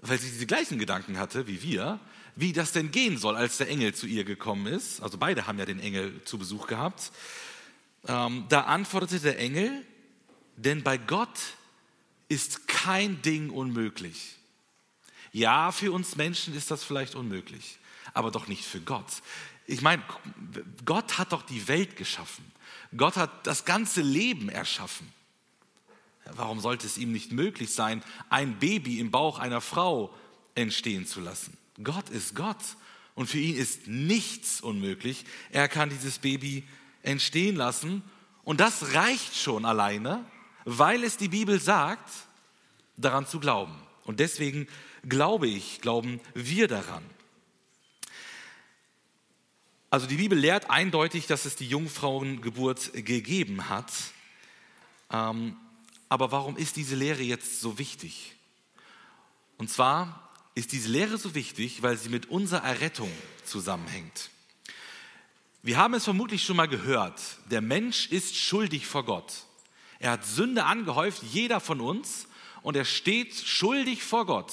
weil 0.00 0.18
sie 0.18 0.30
diese 0.30 0.46
gleichen 0.46 0.78
Gedanken 0.78 1.18
hatte 1.18 1.46
wie 1.46 1.62
wir, 1.62 1.98
wie 2.36 2.52
das 2.52 2.72
denn 2.72 2.90
gehen 2.90 3.16
soll, 3.16 3.36
als 3.36 3.56
der 3.56 3.68
Engel 3.68 3.94
zu 3.94 4.06
ihr 4.06 4.24
gekommen 4.24 4.66
ist. 4.66 5.02
Also 5.02 5.18
beide 5.18 5.46
haben 5.46 5.58
ja 5.58 5.64
den 5.64 5.80
Engel 5.80 6.22
zu 6.24 6.38
Besuch 6.38 6.66
gehabt. 6.66 7.10
Ähm, 8.06 8.46
da 8.48 8.62
antwortete 8.62 9.20
der 9.20 9.38
Engel, 9.38 9.84
denn 10.56 10.82
bei 10.82 10.98
Gott 10.98 11.38
ist 12.28 12.68
kein 12.68 13.20
Ding 13.22 13.50
unmöglich. 13.50 14.36
Ja, 15.32 15.72
für 15.72 15.92
uns 15.92 16.16
Menschen 16.16 16.54
ist 16.54 16.70
das 16.70 16.84
vielleicht 16.84 17.14
unmöglich, 17.14 17.78
aber 18.14 18.30
doch 18.30 18.46
nicht 18.46 18.64
für 18.64 18.80
Gott. 18.80 19.22
Ich 19.66 19.82
meine, 19.82 20.02
Gott 20.84 21.18
hat 21.18 21.32
doch 21.32 21.42
die 21.42 21.68
Welt 21.68 21.96
geschaffen. 21.96 22.44
Gott 22.96 23.16
hat 23.16 23.46
das 23.46 23.64
ganze 23.64 24.00
Leben 24.00 24.48
erschaffen. 24.48 25.12
Warum 26.24 26.60
sollte 26.60 26.86
es 26.86 26.98
ihm 26.98 27.12
nicht 27.12 27.32
möglich 27.32 27.72
sein, 27.72 28.02
ein 28.28 28.58
Baby 28.58 28.98
im 28.98 29.10
Bauch 29.10 29.38
einer 29.38 29.60
Frau 29.60 30.14
entstehen 30.54 31.06
zu 31.06 31.20
lassen? 31.20 31.56
Gott 31.82 32.10
ist 32.10 32.34
Gott 32.34 32.56
und 33.14 33.28
für 33.28 33.38
ihn 33.38 33.56
ist 33.56 33.86
nichts 33.86 34.60
unmöglich. 34.60 35.24
Er 35.50 35.68
kann 35.68 35.90
dieses 35.90 36.18
Baby 36.18 36.64
entstehen 37.02 37.56
lassen 37.56 38.02
und 38.44 38.60
das 38.60 38.94
reicht 38.94 39.36
schon 39.36 39.64
alleine, 39.64 40.24
weil 40.64 41.04
es 41.04 41.16
die 41.16 41.28
Bibel 41.28 41.60
sagt, 41.60 42.10
daran 42.96 43.26
zu 43.26 43.40
glauben. 43.40 43.74
Und 44.04 44.20
deswegen 44.20 44.66
glaube 45.08 45.46
ich, 45.46 45.80
glauben 45.80 46.20
wir 46.34 46.68
daran. 46.68 47.04
Also 49.90 50.06
die 50.06 50.16
Bibel 50.16 50.38
lehrt 50.38 50.70
eindeutig, 50.70 51.26
dass 51.26 51.44
es 51.44 51.56
die 51.56 51.68
Jungfrauengeburt 51.68 52.92
gegeben 52.92 53.68
hat. 53.68 53.92
Ähm, 55.10 55.56
aber 56.08 56.30
warum 56.32 56.56
ist 56.56 56.76
diese 56.76 56.94
Lehre 56.94 57.22
jetzt 57.22 57.60
so 57.60 57.78
wichtig? 57.78 58.34
Und 59.56 59.70
zwar 59.70 60.30
ist 60.54 60.72
diese 60.72 60.88
Lehre 60.88 61.18
so 61.18 61.34
wichtig, 61.34 61.82
weil 61.82 61.96
sie 61.96 62.08
mit 62.08 62.26
unserer 62.26 62.64
Errettung 62.64 63.10
zusammenhängt. 63.44 64.30
Wir 65.62 65.76
haben 65.76 65.94
es 65.94 66.04
vermutlich 66.04 66.44
schon 66.44 66.56
mal 66.56 66.68
gehört, 66.68 67.20
der 67.50 67.60
Mensch 67.60 68.06
ist 68.08 68.36
schuldig 68.36 68.86
vor 68.86 69.04
Gott. 69.04 69.32
Er 69.98 70.12
hat 70.12 70.24
Sünde 70.24 70.64
angehäuft, 70.64 71.22
jeder 71.24 71.58
von 71.60 71.80
uns, 71.80 72.28
und 72.62 72.76
er 72.76 72.84
steht 72.84 73.34
schuldig 73.34 74.04
vor 74.04 74.26
Gott. 74.26 74.52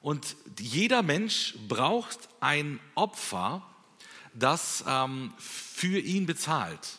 Und 0.00 0.36
jeder 0.60 1.02
Mensch 1.02 1.54
braucht 1.66 2.28
ein 2.40 2.78
Opfer, 2.94 3.66
das 4.34 4.84
ähm, 4.86 5.32
für 5.38 5.98
ihn 5.98 6.26
bezahlt. 6.26 6.98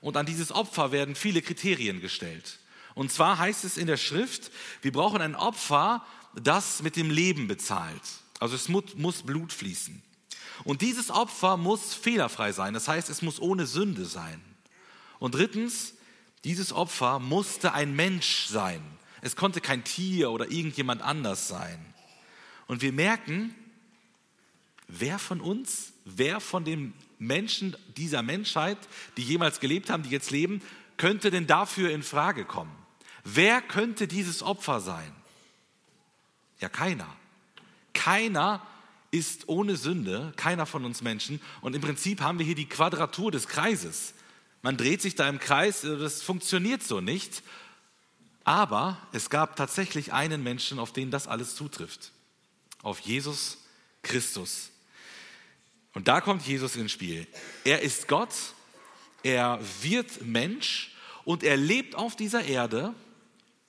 Und 0.00 0.16
an 0.16 0.26
dieses 0.26 0.50
Opfer 0.50 0.90
werden 0.90 1.14
viele 1.14 1.42
Kriterien 1.42 2.00
gestellt. 2.00 2.58
Und 2.94 3.12
zwar 3.12 3.38
heißt 3.38 3.64
es 3.64 3.76
in 3.76 3.86
der 3.86 3.96
Schrift, 3.96 4.50
wir 4.82 4.92
brauchen 4.92 5.20
ein 5.20 5.36
Opfer, 5.36 6.04
das 6.34 6.82
mit 6.82 6.96
dem 6.96 7.10
Leben 7.10 7.46
bezahlt. 7.46 8.02
Also 8.40 8.56
es 8.56 8.68
muss 8.68 9.22
Blut 9.22 9.52
fließen. 9.52 10.02
Und 10.64 10.82
dieses 10.82 11.10
Opfer 11.10 11.56
muss 11.56 11.94
fehlerfrei 11.94 12.52
sein, 12.52 12.74
das 12.74 12.88
heißt, 12.88 13.10
es 13.10 13.22
muss 13.22 13.40
ohne 13.40 13.66
Sünde 13.66 14.04
sein. 14.04 14.40
Und 15.18 15.34
drittens, 15.34 15.94
dieses 16.44 16.72
Opfer 16.72 17.18
musste 17.18 17.72
ein 17.72 17.94
Mensch 17.94 18.46
sein. 18.46 18.82
Es 19.22 19.36
konnte 19.36 19.60
kein 19.60 19.84
Tier 19.84 20.30
oder 20.30 20.50
irgendjemand 20.50 21.02
anders 21.02 21.48
sein. 21.48 21.78
Und 22.66 22.82
wir 22.82 22.92
merken, 22.92 23.54
wer 24.88 25.18
von 25.18 25.40
uns, 25.40 25.92
wer 26.04 26.40
von 26.40 26.64
den 26.64 26.94
Menschen 27.18 27.76
dieser 27.96 28.22
Menschheit, 28.22 28.78
die 29.16 29.22
jemals 29.22 29.60
gelebt 29.60 29.90
haben, 29.90 30.02
die 30.02 30.10
jetzt 30.10 30.30
leben, 30.30 30.62
könnte 30.96 31.30
denn 31.30 31.46
dafür 31.46 31.90
in 31.90 32.02
Frage 32.02 32.44
kommen? 32.44 32.74
Wer 33.24 33.60
könnte 33.60 34.08
dieses 34.08 34.42
Opfer 34.42 34.80
sein? 34.80 35.12
Ja, 36.60 36.68
keiner. 36.68 37.08
Keiner 37.92 38.66
ist 39.10 39.48
ohne 39.48 39.76
Sünde, 39.76 40.32
keiner 40.36 40.66
von 40.66 40.84
uns 40.84 41.02
Menschen. 41.02 41.40
Und 41.60 41.74
im 41.74 41.82
Prinzip 41.82 42.20
haben 42.20 42.38
wir 42.38 42.46
hier 42.46 42.54
die 42.54 42.68
Quadratur 42.68 43.30
des 43.30 43.48
Kreises. 43.48 44.14
Man 44.62 44.76
dreht 44.76 45.02
sich 45.02 45.14
da 45.14 45.28
im 45.28 45.38
Kreis, 45.38 45.84
äh, 45.84 45.96
das 45.96 46.22
funktioniert 46.22 46.82
so 46.82 47.00
nicht. 47.00 47.42
Aber 48.44 48.98
es 49.12 49.30
gab 49.30 49.56
tatsächlich 49.56 50.12
einen 50.12 50.42
Menschen, 50.42 50.78
auf 50.78 50.92
den 50.92 51.10
das 51.10 51.26
alles 51.26 51.54
zutrifft. 51.54 52.12
Auf 52.82 53.00
Jesus 53.00 53.58
Christus. 54.02 54.70
Und 55.92 56.08
da 56.08 56.20
kommt 56.20 56.46
Jesus 56.46 56.76
ins 56.76 56.92
Spiel. 56.92 57.26
Er 57.64 57.82
ist 57.82 58.08
Gott, 58.08 58.34
er 59.22 59.60
wird 59.82 60.22
Mensch 60.22 60.94
und 61.24 61.42
er 61.42 61.56
lebt 61.56 61.94
auf 61.94 62.16
dieser 62.16 62.44
Erde 62.44 62.94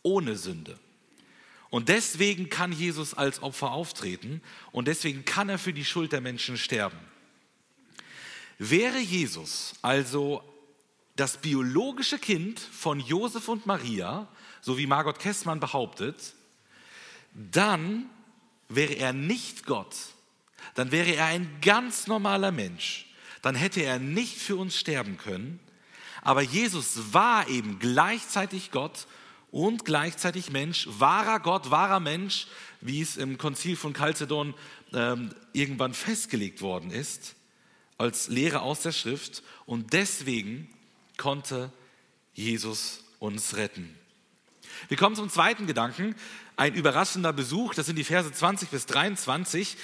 ohne 0.04 0.36
Sünde. 0.36 0.78
Und 1.72 1.88
deswegen 1.88 2.50
kann 2.50 2.74
Jesus 2.74 3.14
als 3.14 3.42
Opfer 3.42 3.72
auftreten 3.72 4.42
und 4.74 4.90
deswegen 4.90 5.24
kann 5.24 5.48
er 5.48 5.58
für 5.58 5.72
die 5.72 5.86
Schuld 5.86 6.12
der 6.12 6.20
Menschen 6.20 6.58
sterben. 6.58 7.00
Wäre 8.60 9.00
Jesus 9.00 9.74
also 9.82 10.44
das 11.16 11.38
biologische 11.38 12.20
Kind 12.20 12.60
von 12.60 13.00
Josef 13.00 13.48
und 13.48 13.66
Maria, 13.66 14.28
so 14.60 14.78
wie 14.78 14.86
Margot 14.86 15.18
Kessmann 15.18 15.62
behauptet, 15.62 16.34
dann 17.34 18.10
wäre 18.68 18.94
er 18.94 19.14
nicht 19.14 19.66
Gott. 19.66 19.96
Dann 20.76 20.92
wäre 20.92 21.16
er 21.16 21.28
ein 21.28 21.50
ganz 21.62 22.06
normaler 22.06 22.52
Mensch. 22.52 23.08
Dann 23.42 23.56
hätte 23.56 23.82
er 23.82 23.98
nicht 23.98 24.38
für 24.38 24.58
uns 24.58 24.78
sterben 24.78 25.18
können. 25.18 25.62
Aber 26.22 26.42
Jesus 26.42 27.14
war 27.14 27.48
eben 27.48 27.80
gleichzeitig 27.80 28.72
Gott 28.72 29.08
und 29.52 29.86
gleichzeitig 29.86 30.50
Mensch, 30.50 30.88
wahrer 30.90 31.40
Gott, 31.40 31.70
wahrer 31.70 32.00
Mensch, 32.00 32.48
wie 32.80 33.02
es 33.02 33.18
im 33.18 33.38
Konzil 33.38 33.76
von 33.76 33.94
Chalcedon 33.94 34.54
ähm, 34.94 35.34
irgendwann 35.54 35.94
festgelegt 35.94 36.62
worden 36.62 36.92
ist, 36.92 37.36
als 37.98 38.30
Lehre 38.30 38.62
aus 38.62 38.82
der 38.82 38.94
Schrift. 38.94 39.44
Und 39.66 39.94
deswegen 39.94 40.70
konnte 41.18 41.72
Jesus 42.34 43.04
uns 43.20 43.56
retten. 43.56 43.96
Wir 44.88 44.98
kommen 44.98 45.16
zum 45.16 45.30
zweiten 45.30 45.68
Gedanken, 45.68 46.16
ein 46.56 46.74
überraschender 46.74 47.34
Besuch, 47.34 47.74
das 47.74 47.88
sind 47.88 47.98
die 47.98 48.04
Verse 48.04 48.32
20 48.32 48.70
bis 48.70 48.86
23. 48.86 49.78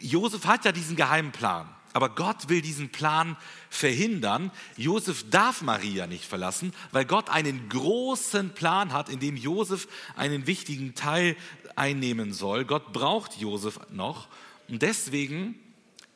Josef 0.00 0.46
hat 0.46 0.64
ja 0.64 0.72
diesen 0.72 0.96
geheimen 0.96 1.32
Plan, 1.32 1.68
aber 1.92 2.10
Gott 2.10 2.48
will 2.48 2.62
diesen 2.62 2.90
Plan 2.90 3.36
verhindern. 3.68 4.50
Josef 4.76 5.24
darf 5.30 5.62
Maria 5.62 6.06
nicht 6.06 6.24
verlassen, 6.24 6.72
weil 6.92 7.04
Gott 7.04 7.28
einen 7.30 7.68
großen 7.68 8.50
Plan 8.50 8.92
hat, 8.92 9.08
in 9.08 9.20
dem 9.20 9.36
Josef 9.36 9.88
einen 10.16 10.46
wichtigen 10.46 10.94
Teil 10.94 11.36
einnehmen 11.76 12.32
soll. 12.32 12.64
Gott 12.64 12.92
braucht 12.92 13.38
Josef 13.38 13.80
noch 13.90 14.28
und 14.68 14.82
deswegen 14.82 15.58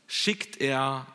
schickt 0.07 0.61
er 0.61 1.07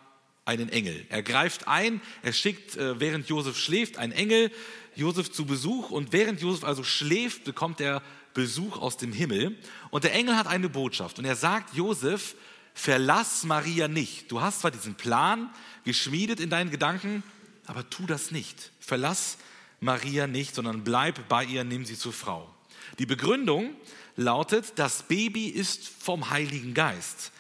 einen 0.46 0.70
Engel. 0.70 1.06
Er 1.10 1.22
greift 1.22 1.68
ein, 1.68 2.02
er 2.24 2.34
schickt, 2.34 2.76
äh, 2.76 3.00
während 3.00 3.30
Josef 3.30 3.58
schläft, 3.58 3.98
einen 3.98 4.14
Engel 4.14 4.52
Josef 4.96 5.32
zu 5.32 5.46
Besuch 5.46 5.92
und 5.92 6.12
während 6.12 6.42
Josef 6.42 6.64
also 6.64 6.84
schläft, 6.84 7.44
bekommt 7.44 7.80
er 7.80 8.02
Besuch 8.34 8.78
aus 8.78 8.98
dem 8.98 9.14
Himmel 9.14 9.58
und 9.92 10.04
der 10.04 10.14
Engel 10.14 10.36
hat 10.36 10.48
eine 10.48 10.70
Botschaft 10.70 11.20
und 11.20 11.26
er 11.26 11.36
sagt 11.36 11.76
Josef, 11.76 12.36
verlass 12.74 13.44
Maria 13.44 13.88
nicht. 13.88 14.32
Du 14.32 14.42
hast 14.42 14.62
zwar 14.62 14.72
diesen 14.72 14.96
Plan 14.96 15.50
geschmiedet 15.84 16.40
in 16.40 16.50
deinen 16.50 16.72
Gedanken, 16.72 17.24
aber 17.66 17.90
tu 17.90 18.06
das 18.06 18.32
nicht. 18.32 18.72
Verlass 18.80 19.38
Maria 19.80 20.28
nicht, 20.28 20.56
sondern 20.56 20.84
bleib 20.84 21.28
bei 21.30 21.44
ihr, 21.44 21.64
nimm 21.64 21.86
sie 21.86 21.98
zur 21.98 22.14
Frau. 22.14 22.54
Die 22.98 23.06
Begründung 23.06 23.76
lautet, 24.16 24.74
das 24.78 25.04
Baby 25.04 25.48
ist 25.48 25.88
vom 25.88 26.30
Heiligen 26.30 26.74
Geist, 26.74 27.32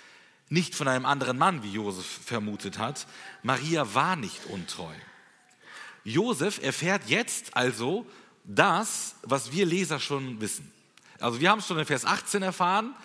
nicht 0.49 0.75
von 0.75 0.87
einem 0.87 1.05
anderen 1.05 1.37
Mann, 1.37 1.63
wie 1.63 1.71
Josef 1.71 2.05
vermutet 2.25 2.77
hat. 2.77 3.07
Maria 3.43 3.93
war 3.93 4.15
nicht 4.15 4.45
untreu. 4.45 4.93
Josef 6.03 6.61
erfährt 6.63 7.03
jetzt 7.07 7.55
also 7.55 8.05
das, 8.45 9.15
was 9.23 9.51
wir 9.51 9.65
Leser 9.65 9.99
schon 9.99 10.41
wissen. 10.41 10.71
Also 11.19 11.39
wir 11.39 11.49
haben 11.49 11.59
es 11.59 11.67
schon 11.67 11.77
in 11.77 11.85
Vers 11.85 12.05
18 12.05 12.41
erfahren, 12.41 12.95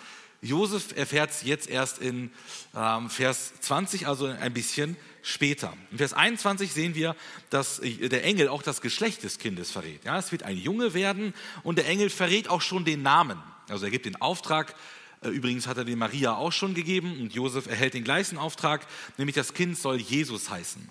Josef 0.41 0.95
erfährt 0.95 1.31
es 1.31 1.43
jetzt 1.43 1.69
erst 1.69 1.99
in 1.99 2.31
ähm, 2.75 3.09
Vers 3.09 3.53
20, 3.61 4.07
also 4.07 4.25
ein 4.25 4.53
bisschen 4.53 4.95
später. 5.21 5.73
In 5.91 5.97
Vers 5.97 6.13
21 6.13 6.71
sehen 6.71 6.93
wir, 6.93 7.15
dass 7.49 7.81
der 7.81 8.23
Engel 8.23 8.47
auch 8.47 8.61
das 8.61 8.81
Geschlecht 8.81 9.23
des 9.23 9.39
Kindes 9.39 9.71
verrät. 9.71 10.05
Ja, 10.05 10.19
es 10.19 10.31
wird 10.31 10.43
ein 10.43 10.57
Junge 10.57 10.93
werden 10.93 11.33
und 11.63 11.77
der 11.77 11.87
Engel 11.87 12.09
verrät 12.09 12.49
auch 12.49 12.61
schon 12.61 12.85
den 12.85 13.01
Namen. 13.01 13.41
Also 13.67 13.85
er 13.85 13.91
gibt 13.91 14.05
den 14.05 14.21
Auftrag, 14.21 14.75
äh, 15.21 15.29
übrigens 15.29 15.67
hat 15.67 15.77
er 15.77 15.85
den 15.85 15.97
Maria 15.97 16.35
auch 16.35 16.51
schon 16.51 16.75
gegeben 16.75 17.19
und 17.19 17.33
Josef 17.33 17.67
erhält 17.67 17.95
den 17.95 18.03
gleichen 18.03 18.37
Auftrag, 18.37 18.85
nämlich 19.17 19.35
das 19.35 19.53
Kind 19.53 19.77
soll 19.77 19.99
Jesus 19.99 20.49
heißen. 20.49 20.87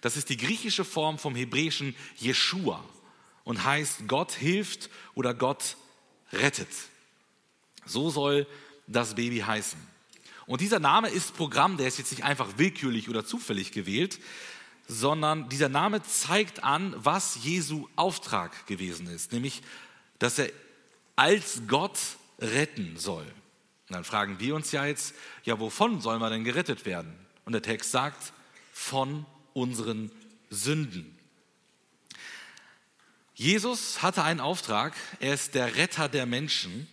Das 0.00 0.16
ist 0.16 0.30
die 0.30 0.36
griechische 0.36 0.84
Form 0.84 1.18
vom 1.18 1.34
hebräischen 1.36 1.94
Jeshua 2.16 2.82
und 3.44 3.64
heißt 3.64 4.08
Gott 4.08 4.32
hilft 4.32 4.90
oder 5.14 5.34
Gott 5.34 5.76
rettet. 6.32 6.68
So 7.84 8.10
soll 8.10 8.46
das 8.90 9.14
Baby 9.14 9.38
heißen. 9.38 9.78
Und 10.46 10.60
dieser 10.60 10.80
Name 10.80 11.08
ist 11.08 11.36
Programm, 11.36 11.76
der 11.76 11.86
ist 11.86 11.98
jetzt 11.98 12.10
nicht 12.10 12.24
einfach 12.24 12.48
willkürlich 12.56 13.08
oder 13.08 13.24
zufällig 13.24 13.72
gewählt, 13.72 14.18
sondern 14.88 15.48
dieser 15.48 15.68
Name 15.68 16.02
zeigt 16.02 16.64
an, 16.64 16.94
was 16.96 17.44
Jesu 17.44 17.88
Auftrag 17.94 18.66
gewesen 18.66 19.06
ist, 19.06 19.32
nämlich, 19.32 19.62
dass 20.18 20.38
er 20.38 20.50
als 21.14 21.62
Gott 21.68 21.98
retten 22.40 22.96
soll. 22.96 23.24
Und 23.88 23.94
dann 23.94 24.04
fragen 24.04 24.40
wir 24.40 24.54
uns 24.56 24.72
ja 24.72 24.86
jetzt, 24.86 25.14
ja, 25.44 25.60
wovon 25.60 26.00
sollen 26.00 26.20
wir 26.20 26.30
denn 26.30 26.44
gerettet 26.44 26.84
werden? 26.84 27.14
Und 27.44 27.52
der 27.52 27.62
Text 27.62 27.92
sagt, 27.92 28.32
von 28.72 29.26
unseren 29.52 30.10
Sünden. 30.48 31.16
Jesus 33.34 34.02
hatte 34.02 34.24
einen 34.24 34.40
Auftrag, 34.40 34.94
er 35.20 35.34
ist 35.34 35.54
der 35.54 35.76
Retter 35.76 36.08
der 36.08 36.26
Menschen 36.26 36.88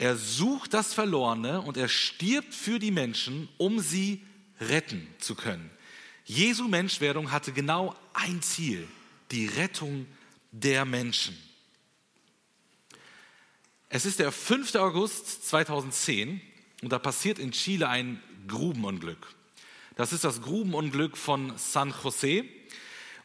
er 0.00 0.16
sucht 0.16 0.72
das 0.72 0.94
Verlorene 0.94 1.60
und 1.60 1.76
er 1.76 1.88
stirbt 1.90 2.54
für 2.54 2.78
die 2.78 2.90
Menschen, 2.90 3.50
um 3.58 3.80
sie 3.80 4.24
retten 4.58 5.06
zu 5.18 5.34
können. 5.34 5.70
Jesu 6.24 6.68
Menschwerdung 6.68 7.32
hatte 7.32 7.52
genau 7.52 7.94
ein 8.14 8.40
Ziel, 8.40 8.88
die 9.30 9.44
Rettung 9.44 10.06
der 10.52 10.86
Menschen. 10.86 11.36
Es 13.90 14.06
ist 14.06 14.20
der 14.20 14.32
5. 14.32 14.74
August 14.76 15.46
2010 15.46 16.40
und 16.80 16.90
da 16.90 16.98
passiert 16.98 17.38
in 17.38 17.52
Chile 17.52 17.86
ein 17.86 18.22
Grubenunglück. 18.48 19.34
Das 19.96 20.14
ist 20.14 20.24
das 20.24 20.40
Grubenunglück 20.40 21.18
von 21.18 21.52
San 21.58 21.92
Jose. 22.02 22.46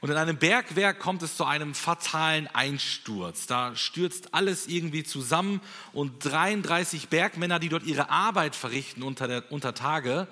Und 0.06 0.12
in 0.12 0.18
einem 0.18 0.38
Bergwerk 0.38 1.00
kommt 1.00 1.24
es 1.24 1.36
zu 1.36 1.46
einem 1.46 1.74
fatalen 1.74 2.46
Einsturz. 2.46 3.48
Da 3.48 3.76
stürzt 3.76 4.36
alles 4.36 4.68
irgendwie 4.68 5.04
zusammen 5.04 5.62
und 5.94 6.24
33 6.24 7.10
Bergmänner, 7.10 7.58
die 7.58 7.70
dort 7.70 7.82
ihre 7.86 8.12
Arbeit 8.12 8.56
verrichten 8.56 9.02
unter, 9.02 9.28
der, 9.28 9.52
unter 9.52 9.74
Tage, 9.74 10.28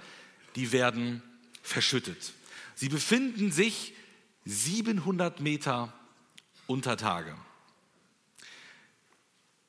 die 0.55 0.71
werden 0.71 1.23
verschüttet. 1.63 2.33
Sie 2.75 2.88
befinden 2.88 3.51
sich 3.51 3.95
700 4.45 5.39
Meter 5.39 5.91
unter 6.67 6.95
Tage. 6.95 7.36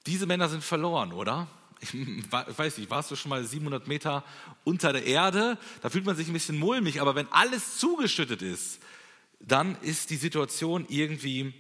Diese 0.04 0.26
Männer 0.26 0.50
sind 0.50 0.62
verloren, 0.62 1.14
oder? 1.14 1.46
Ich 1.80 1.94
weiß 2.30 2.76
nicht, 2.76 2.90
warst 2.90 3.10
du 3.10 3.16
schon 3.16 3.30
mal 3.30 3.42
700 3.42 3.88
Meter 3.88 4.22
unter 4.64 4.92
der 4.92 5.06
Erde? 5.06 5.56
Da 5.80 5.88
fühlt 5.88 6.04
man 6.04 6.14
sich 6.14 6.28
ein 6.28 6.34
bisschen 6.34 6.58
mulmig, 6.58 7.00
aber 7.00 7.14
wenn 7.14 7.32
alles 7.32 7.78
zugeschüttet 7.78 8.42
ist, 8.42 8.80
dann 9.46 9.76
ist 9.82 10.10
die 10.10 10.16
Situation 10.16 10.86
irgendwie 10.88 11.52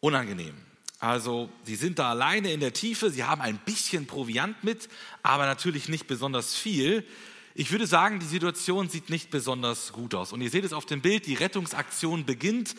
unangenehm. 0.00 0.54
Also 0.98 1.48
sie 1.64 1.76
sind 1.76 1.98
da 1.98 2.10
alleine 2.10 2.52
in 2.52 2.60
der 2.60 2.72
Tiefe, 2.72 3.10
sie 3.10 3.24
haben 3.24 3.40
ein 3.40 3.58
bisschen 3.58 4.06
Proviant 4.06 4.62
mit, 4.62 4.88
aber 5.22 5.46
natürlich 5.46 5.88
nicht 5.88 6.06
besonders 6.06 6.54
viel. 6.54 7.06
Ich 7.54 7.72
würde 7.72 7.86
sagen, 7.86 8.20
die 8.20 8.26
Situation 8.26 8.88
sieht 8.88 9.10
nicht 9.10 9.30
besonders 9.30 9.92
gut 9.92 10.14
aus. 10.14 10.32
Und 10.32 10.40
ihr 10.40 10.50
seht 10.50 10.64
es 10.64 10.72
auf 10.72 10.86
dem 10.86 11.00
Bild, 11.00 11.26
die 11.26 11.34
Rettungsaktion 11.34 12.24
beginnt. 12.24 12.76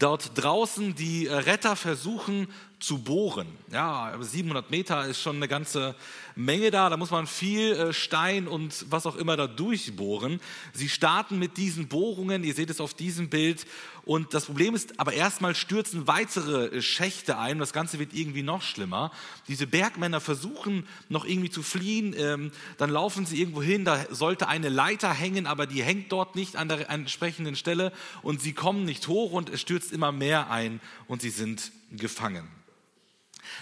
Dort 0.00 0.32
draußen 0.34 0.94
die 0.94 1.26
Retter 1.26 1.76
versuchen 1.76 2.48
zu 2.80 2.98
bohren. 2.98 3.46
Ja, 3.70 4.16
700 4.18 4.70
Meter 4.70 5.06
ist 5.06 5.20
schon 5.20 5.36
eine 5.36 5.48
ganze 5.48 5.94
Menge 6.34 6.70
da. 6.70 6.88
Da 6.88 6.96
muss 6.96 7.10
man 7.10 7.26
viel 7.26 7.72
äh, 7.72 7.92
Stein 7.92 8.48
und 8.48 8.86
was 8.88 9.06
auch 9.06 9.16
immer 9.16 9.36
da 9.36 9.46
durchbohren. 9.46 10.40
Sie 10.72 10.88
starten 10.88 11.38
mit 11.38 11.58
diesen 11.58 11.88
Bohrungen. 11.88 12.42
Ihr 12.42 12.54
seht 12.54 12.70
es 12.70 12.80
auf 12.80 12.94
diesem 12.94 13.28
Bild. 13.28 13.66
Und 14.06 14.32
das 14.32 14.46
Problem 14.46 14.74
ist, 14.74 14.98
aber 14.98 15.12
erstmal 15.12 15.54
stürzen 15.54 16.06
weitere 16.06 16.78
äh, 16.78 16.82
Schächte 16.82 17.36
ein. 17.36 17.58
Das 17.58 17.74
Ganze 17.74 17.98
wird 17.98 18.14
irgendwie 18.14 18.42
noch 18.42 18.62
schlimmer. 18.62 19.12
Diese 19.46 19.66
Bergmänner 19.66 20.20
versuchen 20.20 20.86
noch 21.10 21.26
irgendwie 21.26 21.50
zu 21.50 21.62
fliehen. 21.62 22.14
Ähm, 22.16 22.50
dann 22.78 22.88
laufen 22.88 23.26
sie 23.26 23.38
irgendwo 23.38 23.62
hin. 23.62 23.84
Da 23.84 24.06
sollte 24.10 24.48
eine 24.48 24.70
Leiter 24.70 25.12
hängen, 25.12 25.46
aber 25.46 25.66
die 25.66 25.82
hängt 25.82 26.10
dort 26.10 26.34
nicht 26.34 26.56
an 26.56 26.68
der 26.68 26.88
entsprechenden 26.88 27.56
Stelle. 27.56 27.92
Und 28.22 28.40
sie 28.40 28.54
kommen 28.54 28.86
nicht 28.86 29.06
hoch 29.06 29.32
und 29.32 29.50
es 29.50 29.60
stürzt 29.60 29.89
immer 29.90 30.12
mehr 30.12 30.50
ein 30.50 30.80
und 31.06 31.22
sie 31.22 31.30
sind 31.30 31.72
gefangen. 31.90 32.48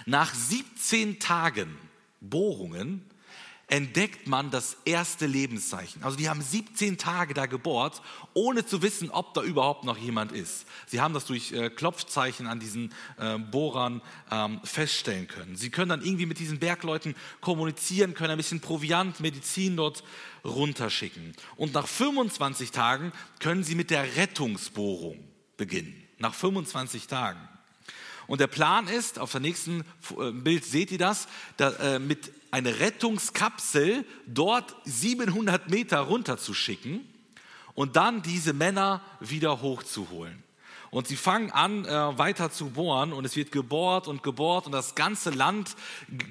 Nach 0.05 0.33
17 0.33 1.19
Tagen 1.19 1.77
Bohrungen 2.21 3.09
entdeckt 3.69 4.27
man 4.27 4.49
das 4.49 4.77
erste 4.85 5.27
Lebenszeichen. 5.27 6.03
Also 6.03 6.17
die 6.17 6.27
haben 6.27 6.41
17 6.41 6.97
Tage 6.97 7.33
da 7.33 7.45
gebohrt, 7.45 8.01
ohne 8.33 8.65
zu 8.65 8.81
wissen, 8.81 9.11
ob 9.11 9.33
da 9.35 9.43
überhaupt 9.43 9.83
noch 9.83 9.97
jemand 9.97 10.31
ist. 10.31 10.65
Sie 10.87 10.99
haben 10.99 11.13
das 11.13 11.25
durch 11.25 11.51
äh, 11.51 11.69
Klopfzeichen 11.69 12.47
an 12.47 12.59
diesen 12.59 12.93
äh, 13.17 13.37
Bohrern 13.37 14.01
ähm, 14.31 14.59
feststellen 14.63 15.27
können. 15.27 15.55
Sie 15.55 15.69
können 15.69 15.89
dann 15.89 16.01
irgendwie 16.01 16.25
mit 16.25 16.39
diesen 16.39 16.59
Bergleuten 16.59 17.15
kommunizieren, 17.41 18.15
können 18.15 18.31
ein 18.31 18.37
bisschen 18.37 18.59
Proviant, 18.59 19.19
Medizin 19.19 19.77
dort 19.77 20.03
runterschicken. 20.43 21.35
Und 21.55 21.73
nach 21.73 21.87
25 21.87 22.71
Tagen 22.71 23.11
können 23.39 23.63
sie 23.63 23.75
mit 23.75 23.91
der 23.91 24.15
Rettungsbohrung 24.15 25.19
beginnen. 25.57 26.08
Nach 26.19 26.33
25 26.33 27.07
Tagen. 27.07 27.39
Und 28.27 28.41
der 28.41 28.47
Plan 28.47 28.87
ist, 28.87 29.17
auf 29.17 29.31
der 29.31 29.41
nächsten 29.41 29.83
äh, 30.19 30.31
Bild 30.31 30.63
seht 30.63 30.91
ihr 30.91 30.99
das, 30.99 31.27
da, 31.57 31.71
äh, 31.71 31.99
mit 31.99 32.31
einer 32.51 32.79
Rettungskapsel 32.79 34.05
dort 34.27 34.75
700 34.85 35.69
Meter 35.69 35.99
runter 36.01 36.37
zu 36.37 36.53
schicken 36.53 37.07
und 37.73 37.95
dann 37.95 38.21
diese 38.21 38.53
Männer 38.53 39.01
wieder 39.19 39.61
hochzuholen. 39.61 40.43
Und 40.91 41.07
sie 41.07 41.15
fangen 41.15 41.51
an, 41.51 41.85
äh, 41.85 42.17
weiter 42.17 42.51
zu 42.51 42.71
bohren 42.71 43.13
und 43.13 43.25
es 43.25 43.35
wird 43.35 43.51
gebohrt 43.51 44.07
und 44.07 44.21
gebohrt 44.21 44.65
und 44.65 44.71
das 44.71 44.95
ganze 44.95 45.29
Land, 45.29 45.75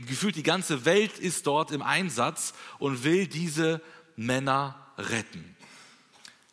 gefühlt 0.06 0.36
die 0.36 0.42
ganze 0.42 0.84
Welt 0.84 1.18
ist 1.18 1.46
dort 1.46 1.70
im 1.70 1.82
Einsatz 1.82 2.54
und 2.78 3.04
will 3.04 3.26
diese 3.26 3.80
Männer 4.16 4.74
retten. 4.98 5.56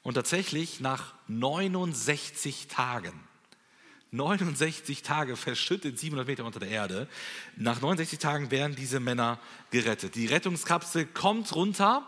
Und 0.06 0.14
tatsächlich 0.14 0.80
nach 0.80 1.14
69 1.28 2.68
Tagen 2.68 3.12
69 4.12 5.02
Tage 5.02 5.36
verschüttet, 5.36 6.00
700 6.00 6.28
Meter 6.28 6.46
unter 6.46 6.60
der 6.60 6.70
Erde. 6.70 7.08
Nach 7.58 7.82
69 7.82 8.20
Tagen 8.20 8.52
werden 8.52 8.76
diese 8.76 9.00
Männer 9.00 9.40
gerettet. 9.72 10.16
Die 10.16 10.28
Rettungskapsel 10.28 11.06
kommt 11.06 11.54
runter 11.54 12.06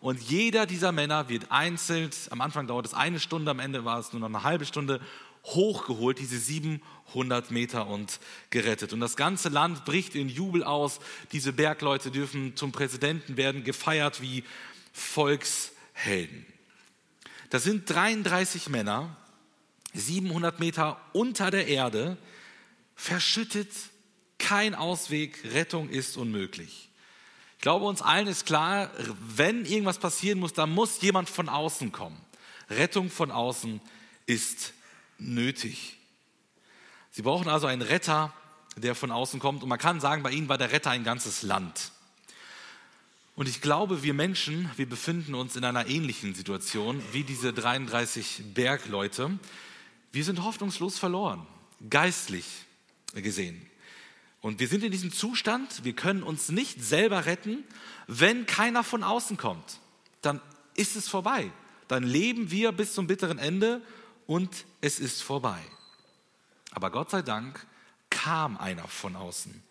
und 0.00 0.20
jeder 0.20 0.66
dieser 0.66 0.90
Männer 0.90 1.28
wird 1.28 1.50
einzeln, 1.50 2.10
am 2.30 2.40
Anfang 2.40 2.66
dauert 2.66 2.86
es 2.86 2.94
eine 2.94 3.20
Stunde, 3.20 3.50
am 3.50 3.60
Ende 3.60 3.84
war 3.84 3.98
es 3.98 4.12
nur 4.12 4.20
noch 4.20 4.28
eine 4.28 4.42
halbe 4.42 4.64
Stunde, 4.64 5.00
hochgeholt, 5.44 6.18
diese 6.18 6.38
700 6.38 7.50
Meter 7.50 7.86
und 7.86 8.18
gerettet. 8.50 8.92
Und 8.92 9.00
das 9.00 9.14
ganze 9.14 9.50
Land 9.50 9.84
bricht 9.84 10.14
in 10.14 10.30
Jubel 10.30 10.64
aus. 10.64 10.98
Diese 11.32 11.52
Bergleute 11.52 12.10
dürfen 12.10 12.56
zum 12.56 12.72
Präsidenten 12.72 13.36
werden, 13.36 13.62
gefeiert 13.62 14.22
wie 14.22 14.42
Volkshelden. 14.92 16.53
Das 17.54 17.62
sind 17.62 17.88
33 17.88 18.68
Männer, 18.68 19.16
700 19.92 20.58
Meter 20.58 21.00
unter 21.12 21.52
der 21.52 21.68
Erde, 21.68 22.16
verschüttet, 22.96 23.70
kein 24.38 24.74
Ausweg, 24.74 25.38
Rettung 25.52 25.88
ist 25.88 26.16
unmöglich. 26.16 26.90
Ich 27.54 27.62
glaube, 27.62 27.84
uns 27.84 28.02
allen 28.02 28.26
ist 28.26 28.44
klar, 28.44 28.90
wenn 29.36 29.66
irgendwas 29.66 29.98
passieren 29.98 30.40
muss, 30.40 30.52
dann 30.52 30.72
muss 30.72 31.00
jemand 31.00 31.30
von 31.30 31.48
außen 31.48 31.92
kommen. 31.92 32.20
Rettung 32.70 33.08
von 33.08 33.30
außen 33.30 33.80
ist 34.26 34.72
nötig. 35.18 35.96
Sie 37.12 37.22
brauchen 37.22 37.48
also 37.48 37.68
einen 37.68 37.82
Retter, 37.82 38.32
der 38.76 38.96
von 38.96 39.12
außen 39.12 39.38
kommt. 39.38 39.62
Und 39.62 39.68
man 39.68 39.78
kann 39.78 40.00
sagen, 40.00 40.24
bei 40.24 40.32
ihnen 40.32 40.48
war 40.48 40.58
der 40.58 40.72
Retter 40.72 40.90
ein 40.90 41.04
ganzes 41.04 41.42
Land. 41.42 41.92
Und 43.36 43.48
ich 43.48 43.60
glaube, 43.60 44.02
wir 44.02 44.14
Menschen, 44.14 44.70
wir 44.76 44.88
befinden 44.88 45.34
uns 45.34 45.56
in 45.56 45.64
einer 45.64 45.88
ähnlichen 45.88 46.34
Situation 46.34 47.02
wie 47.12 47.24
diese 47.24 47.52
33 47.52 48.42
Bergleute. 48.54 49.38
Wir 50.12 50.24
sind 50.24 50.44
hoffnungslos 50.44 50.98
verloren, 50.98 51.44
geistlich 51.90 52.46
gesehen. 53.14 53.60
Und 54.40 54.60
wir 54.60 54.68
sind 54.68 54.84
in 54.84 54.92
diesem 54.92 55.12
Zustand, 55.12 55.84
wir 55.84 55.94
können 55.94 56.22
uns 56.22 56.50
nicht 56.50 56.82
selber 56.84 57.26
retten, 57.26 57.64
wenn 58.06 58.46
keiner 58.46 58.84
von 58.84 59.02
außen 59.02 59.36
kommt. 59.36 59.80
Dann 60.22 60.40
ist 60.74 60.94
es 60.94 61.08
vorbei. 61.08 61.50
Dann 61.88 62.04
leben 62.04 62.50
wir 62.50 62.70
bis 62.70 62.92
zum 62.92 63.06
bitteren 63.06 63.38
Ende 63.38 63.82
und 64.26 64.64
es 64.80 65.00
ist 65.00 65.22
vorbei. 65.22 65.60
Aber 66.70 66.90
Gott 66.90 67.10
sei 67.10 67.22
Dank 67.22 67.66
kam 68.10 68.56
einer 68.58 68.86
von 68.86 69.16
außen. 69.16 69.62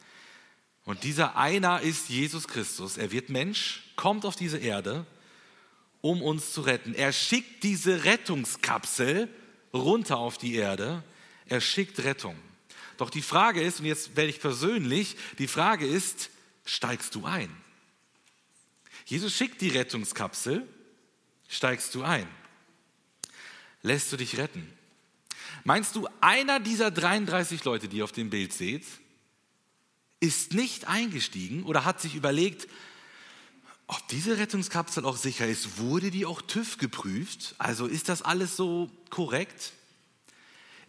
Und 0.86 1.04
dieser 1.04 1.38
einer 1.38 1.82
ist 1.82 2.10
Jesus 2.10 2.48
Christus. 2.48 2.98
Er 2.98 3.12
wird 3.12 3.30
Mensch, 3.30 3.84
kommt 3.96 4.26
auf 4.26 4.36
diese 4.36 4.58
Erde, 4.58 5.06
um 6.02 6.22
uns 6.22 6.52
zu 6.52 6.62
retten. 6.62 6.93
Er 6.93 7.13
schickt 7.13 7.63
diese 7.63 8.04
Rettungskapsel 8.04 9.30
runter 9.74 10.17
auf 10.17 10.38
die 10.38 10.56
Erde. 10.56 11.04
Er 11.46 11.62
schickt 11.62 12.04
Rettung. 12.04 12.36
Doch 12.98 13.10
die 13.10 13.22
Frage 13.22 13.62
ist, 13.62 13.80
und 13.80 13.86
jetzt 13.86 14.15
werde 14.15 14.30
ich 14.30 14.39
persönlich, 14.39 15.15
die 15.38 15.48
Frage 15.48 15.88
ist, 15.88 16.30
steigst 16.65 17.15
du 17.15 17.26
ein? 17.26 17.50
Jesus 19.06 19.34
schickt 19.34 19.62
die 19.62 19.69
Rettungskapsel, 19.69 20.67
steigst 21.48 21.96
du 21.96 22.04
ein? 22.04 22.28
Lässt 23.82 24.12
du 24.12 24.17
dich 24.17 24.38
retten? 24.38 24.72
Meinst 25.63 25.96
du, 25.96 26.08
einer 26.22 26.60
dieser 26.60 26.91
33 26.91 27.63
Leute, 27.63 27.88
die 27.88 27.98
ihr 27.98 28.04
auf 28.04 28.12
dem 28.12 28.30
Bild 28.30 28.54
seht, 28.54 28.86
ist 30.24 30.54
nicht 30.54 30.88
eingestiegen 30.88 31.64
oder 31.64 31.84
hat 31.84 32.00
sich 32.00 32.16
überlegt, 32.16 32.70
ob 33.88 34.08
diese 34.08 34.38
Rettungskapsel 34.38 35.04
auch 35.04 35.18
sicher 35.18 35.46
ist? 35.46 35.80
Wurde 35.80 36.12
die 36.12 36.26
auch 36.26 36.42
TÜV 36.42 36.78
geprüft? 36.78 37.56
Also 37.58 37.88
ist 37.88 38.08
das 38.08 38.22
alles 38.22 38.56
so 38.56 38.90
korrekt? 39.10 39.74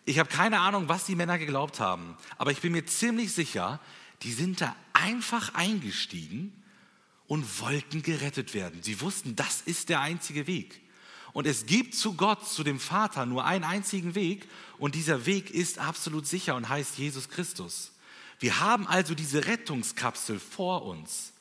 Ich 0.04 0.20
habe 0.20 0.28
keine 0.28 0.60
Ahnung, 0.60 0.88
was 0.88 1.04
die 1.04 1.16
Männer 1.16 1.36
geglaubt 1.38 1.80
haben, 1.80 2.16
aber 2.38 2.52
ich 2.52 2.60
bin 2.60 2.70
mir 2.70 2.86
ziemlich 2.86 3.32
sicher, 3.32 3.80
die 4.22 4.32
sind 4.32 4.60
da 4.60 4.76
einfach 4.92 5.52
eingestiegen 5.54 6.52
und 7.26 7.60
wollten 7.60 8.02
gerettet 8.02 8.54
werden. 8.54 8.84
Sie 8.84 9.00
wussten, 9.00 9.34
das 9.34 9.62
ist 9.62 9.88
der 9.88 10.00
einzige 10.00 10.46
Weg. 10.46 10.80
Und 11.32 11.48
es 11.48 11.66
gibt 11.66 11.96
zu 11.96 12.14
Gott, 12.14 12.48
zu 12.48 12.62
dem 12.62 12.78
Vater, 12.78 13.26
nur 13.26 13.44
einen 13.44 13.64
einzigen 13.64 14.14
Weg 14.14 14.46
und 14.78 14.94
dieser 14.94 15.26
Weg 15.26 15.50
ist 15.50 15.80
absolut 15.80 16.28
sicher 16.28 16.54
und 16.54 16.68
heißt 16.68 16.98
Jesus 16.98 17.28
Christus. 17.28 17.93
Wir 18.44 18.60
haben 18.60 18.86
also 18.86 19.14
diese 19.14 19.46
Rettungskapsel 19.46 20.38
vor 20.38 20.84
uns. 20.84 21.32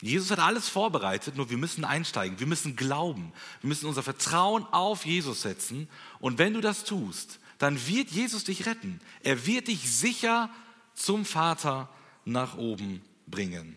Jesus 0.00 0.30
hat 0.30 0.38
alles 0.38 0.66
vorbereitet, 0.66 1.36
nur 1.36 1.50
wir 1.50 1.58
müssen 1.58 1.84
einsteigen, 1.84 2.40
wir 2.40 2.46
müssen 2.46 2.76
glauben, 2.76 3.30
wir 3.60 3.68
müssen 3.68 3.84
unser 3.84 4.02
Vertrauen 4.02 4.64
auf 4.70 5.04
Jesus 5.04 5.42
setzen 5.42 5.86
und 6.18 6.38
wenn 6.38 6.54
du 6.54 6.62
das 6.62 6.84
tust, 6.84 7.40
dann 7.58 7.86
wird 7.86 8.10
Jesus 8.10 8.44
dich 8.44 8.64
retten. 8.64 9.02
Er 9.22 9.44
wird 9.44 9.68
dich 9.68 9.82
sicher 9.82 10.48
zum 10.94 11.26
Vater 11.26 11.90
nach 12.24 12.56
oben 12.56 13.02
bringen. 13.26 13.76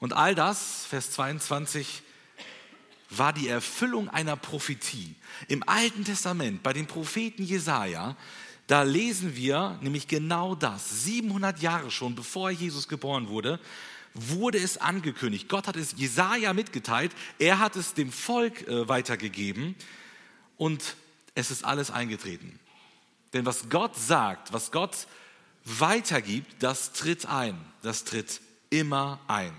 Und 0.00 0.12
all 0.12 0.34
das, 0.34 0.86
Vers 0.86 1.12
22, 1.12 2.02
war 3.10 3.32
die 3.32 3.46
Erfüllung 3.46 4.08
einer 4.08 4.34
Prophetie. 4.34 5.14
Im 5.46 5.62
Alten 5.68 6.04
Testament, 6.04 6.64
bei 6.64 6.72
dem 6.72 6.88
Propheten 6.88 7.44
Jesaja, 7.44 8.16
da 8.70 8.82
lesen 8.82 9.34
wir 9.34 9.76
nämlich 9.82 10.06
genau 10.06 10.54
das. 10.54 11.04
700 11.04 11.60
Jahre 11.60 11.90
schon 11.90 12.14
bevor 12.14 12.50
Jesus 12.50 12.86
geboren 12.86 13.26
wurde, 13.28 13.58
wurde 14.14 14.58
es 14.58 14.76
angekündigt. 14.76 15.48
Gott 15.48 15.66
hat 15.66 15.74
es 15.74 15.94
Jesaja 15.96 16.52
mitgeteilt, 16.52 17.10
er 17.40 17.58
hat 17.58 17.74
es 17.74 17.94
dem 17.94 18.12
Volk 18.12 18.68
äh, 18.68 18.88
weitergegeben 18.88 19.74
und 20.56 20.94
es 21.34 21.50
ist 21.50 21.64
alles 21.64 21.90
eingetreten. 21.90 22.60
Denn 23.32 23.44
was 23.44 23.68
Gott 23.70 23.96
sagt, 23.96 24.52
was 24.52 24.70
Gott 24.70 25.08
weitergibt, 25.64 26.62
das 26.62 26.92
tritt 26.92 27.26
ein. 27.26 27.58
Das 27.82 28.04
tritt 28.04 28.40
immer 28.70 29.18
ein. 29.26 29.52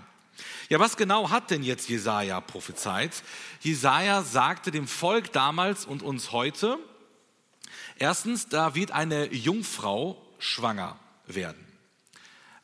Ja, 0.70 0.80
was 0.80 0.96
genau 0.96 1.28
hat 1.28 1.50
denn 1.50 1.62
jetzt 1.62 1.90
Jesaja 1.90 2.40
prophezeit? 2.40 3.22
Jesaja 3.60 4.22
sagte 4.22 4.70
dem 4.70 4.86
Volk 4.86 5.32
damals 5.32 5.84
und 5.84 6.02
uns 6.02 6.32
heute, 6.32 6.78
erstens, 8.02 8.48
da 8.48 8.74
wird 8.74 8.90
eine 8.90 9.32
Jungfrau 9.32 10.20
schwanger 10.38 10.98
werden. 11.26 11.64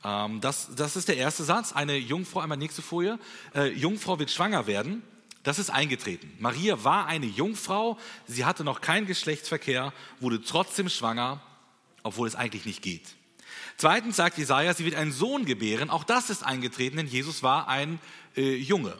Ähm, 0.04 0.40
das, 0.40 0.74
das 0.74 0.96
ist 0.96 1.08
der 1.08 1.16
erste 1.16 1.44
Satz. 1.44 1.72
Eine 1.72 1.96
Jungfrau, 1.96 2.40
einmal 2.40 2.58
nächste 2.58 2.82
Folie. 2.82 3.20
Äh, 3.54 3.68
Jungfrau 3.68 4.18
wird 4.18 4.32
schwanger 4.32 4.66
werden. 4.66 5.02
Das 5.44 5.60
ist 5.60 5.70
eingetreten. 5.70 6.34
Maria 6.40 6.82
war 6.82 7.06
eine 7.06 7.26
Jungfrau, 7.26 7.96
sie 8.26 8.44
hatte 8.44 8.64
noch 8.64 8.80
keinen 8.80 9.06
Geschlechtsverkehr, 9.06 9.94
wurde 10.18 10.42
trotzdem 10.42 10.88
schwanger, 10.88 11.40
obwohl 12.02 12.26
es 12.26 12.34
eigentlich 12.34 12.66
nicht 12.66 12.82
geht. 12.82 13.14
Zweitens 13.76 14.16
sagt 14.16 14.36
Jesaja, 14.36 14.74
sie 14.74 14.84
wird 14.84 14.96
einen 14.96 15.12
Sohn 15.12 15.44
gebären. 15.44 15.88
Auch 15.88 16.02
das 16.02 16.30
ist 16.30 16.42
eingetreten, 16.42 16.96
denn 16.96 17.06
Jesus 17.06 17.44
war 17.44 17.68
ein 17.68 18.00
äh, 18.36 18.56
Junge. 18.56 18.98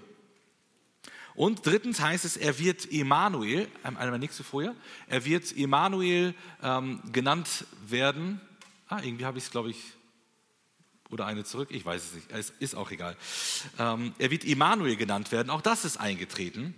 Und 1.39 1.65
drittens 1.65 2.01
heißt 2.01 2.25
es, 2.25 2.37
er 2.37 2.59
wird 2.59 2.91
Emanuel, 2.91 3.69
ähm, 3.85 3.97
einmal 3.97 4.19
nächste 4.19 4.43
Folie, 4.43 4.75
er 5.07 5.25
wird 5.25 5.57
Emanuel 5.57 6.35
ähm, 6.65 7.01
genannt 7.13 7.65
werden. 7.87 8.41
Ah, 8.89 8.99
irgendwie 9.05 9.25
habe 9.25 9.39
ich 9.39 9.45
es, 9.45 9.53
glaube 9.53 9.71
ich, 9.71 9.79
oder 11.11 11.27
eine 11.27 11.45
zurück, 11.45 11.69
ich 11.71 11.87
weiß 11.87 12.03
es 12.07 12.15
nicht, 12.15 12.33
es 12.33 12.53
ist 12.59 12.75
auch 12.75 12.91
egal. 12.91 13.17
Ähm, 13.79 14.15
er 14.19 14.33
wird 14.33 14.43
Immanuel 14.43 14.97
genannt 14.97 15.31
werden, 15.31 15.51
auch 15.51 15.61
das 15.61 15.85
ist 15.85 15.99
eingetreten. 15.99 16.75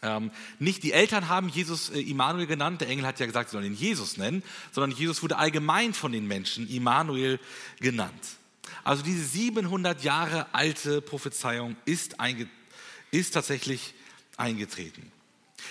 Ähm, 0.00 0.30
nicht 0.58 0.82
die 0.82 0.92
Eltern 0.92 1.28
haben 1.28 1.50
Jesus 1.50 1.90
äh, 1.90 2.00
Immanuel 2.00 2.46
genannt, 2.46 2.80
der 2.80 2.88
Engel 2.88 3.06
hat 3.06 3.20
ja 3.20 3.26
gesagt, 3.26 3.50
sie 3.50 3.52
sollen 3.52 3.66
ihn 3.66 3.74
Jesus 3.74 4.16
nennen, 4.16 4.42
sondern 4.72 4.98
Jesus 4.98 5.22
wurde 5.22 5.36
allgemein 5.36 5.92
von 5.92 6.10
den 6.10 6.26
Menschen 6.26 6.70
Immanuel 6.70 7.38
genannt. 7.80 8.38
Also 8.82 9.02
diese 9.02 9.26
700 9.26 10.02
Jahre 10.02 10.46
alte 10.54 11.02
Prophezeiung 11.02 11.76
ist, 11.84 12.18
ist 13.20 13.32
tatsächlich 13.32 13.94
eingetreten. 14.36 15.10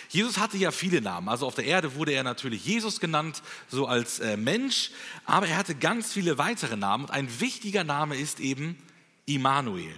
Jesus 0.10 0.38
hatte 0.38 0.58
ja 0.58 0.72
viele 0.72 1.02
Namen. 1.02 1.30
Also 1.30 1.46
auf 1.46 1.56
der 1.56 1.66
Erde 1.66 1.96
wurde 1.96 2.14
er 2.14 2.24
natürlich 2.24 2.66
Jesus 2.66 3.00
genannt, 3.00 3.42
so 3.68 3.86
als 3.86 4.20
äh, 4.20 4.38
Mensch, 4.38 4.92
aber 5.26 5.48
er 5.48 5.58
hatte 5.58 5.76
ganz 5.76 6.12
viele 6.12 6.38
weitere 6.38 6.76
Namen. 6.76 7.06
Und 7.06 7.12
ein 7.12 7.40
wichtiger 7.40 7.84
Name 7.84 8.16
ist 8.16 8.40
eben 8.40 8.78
Immanuel. 9.26 9.96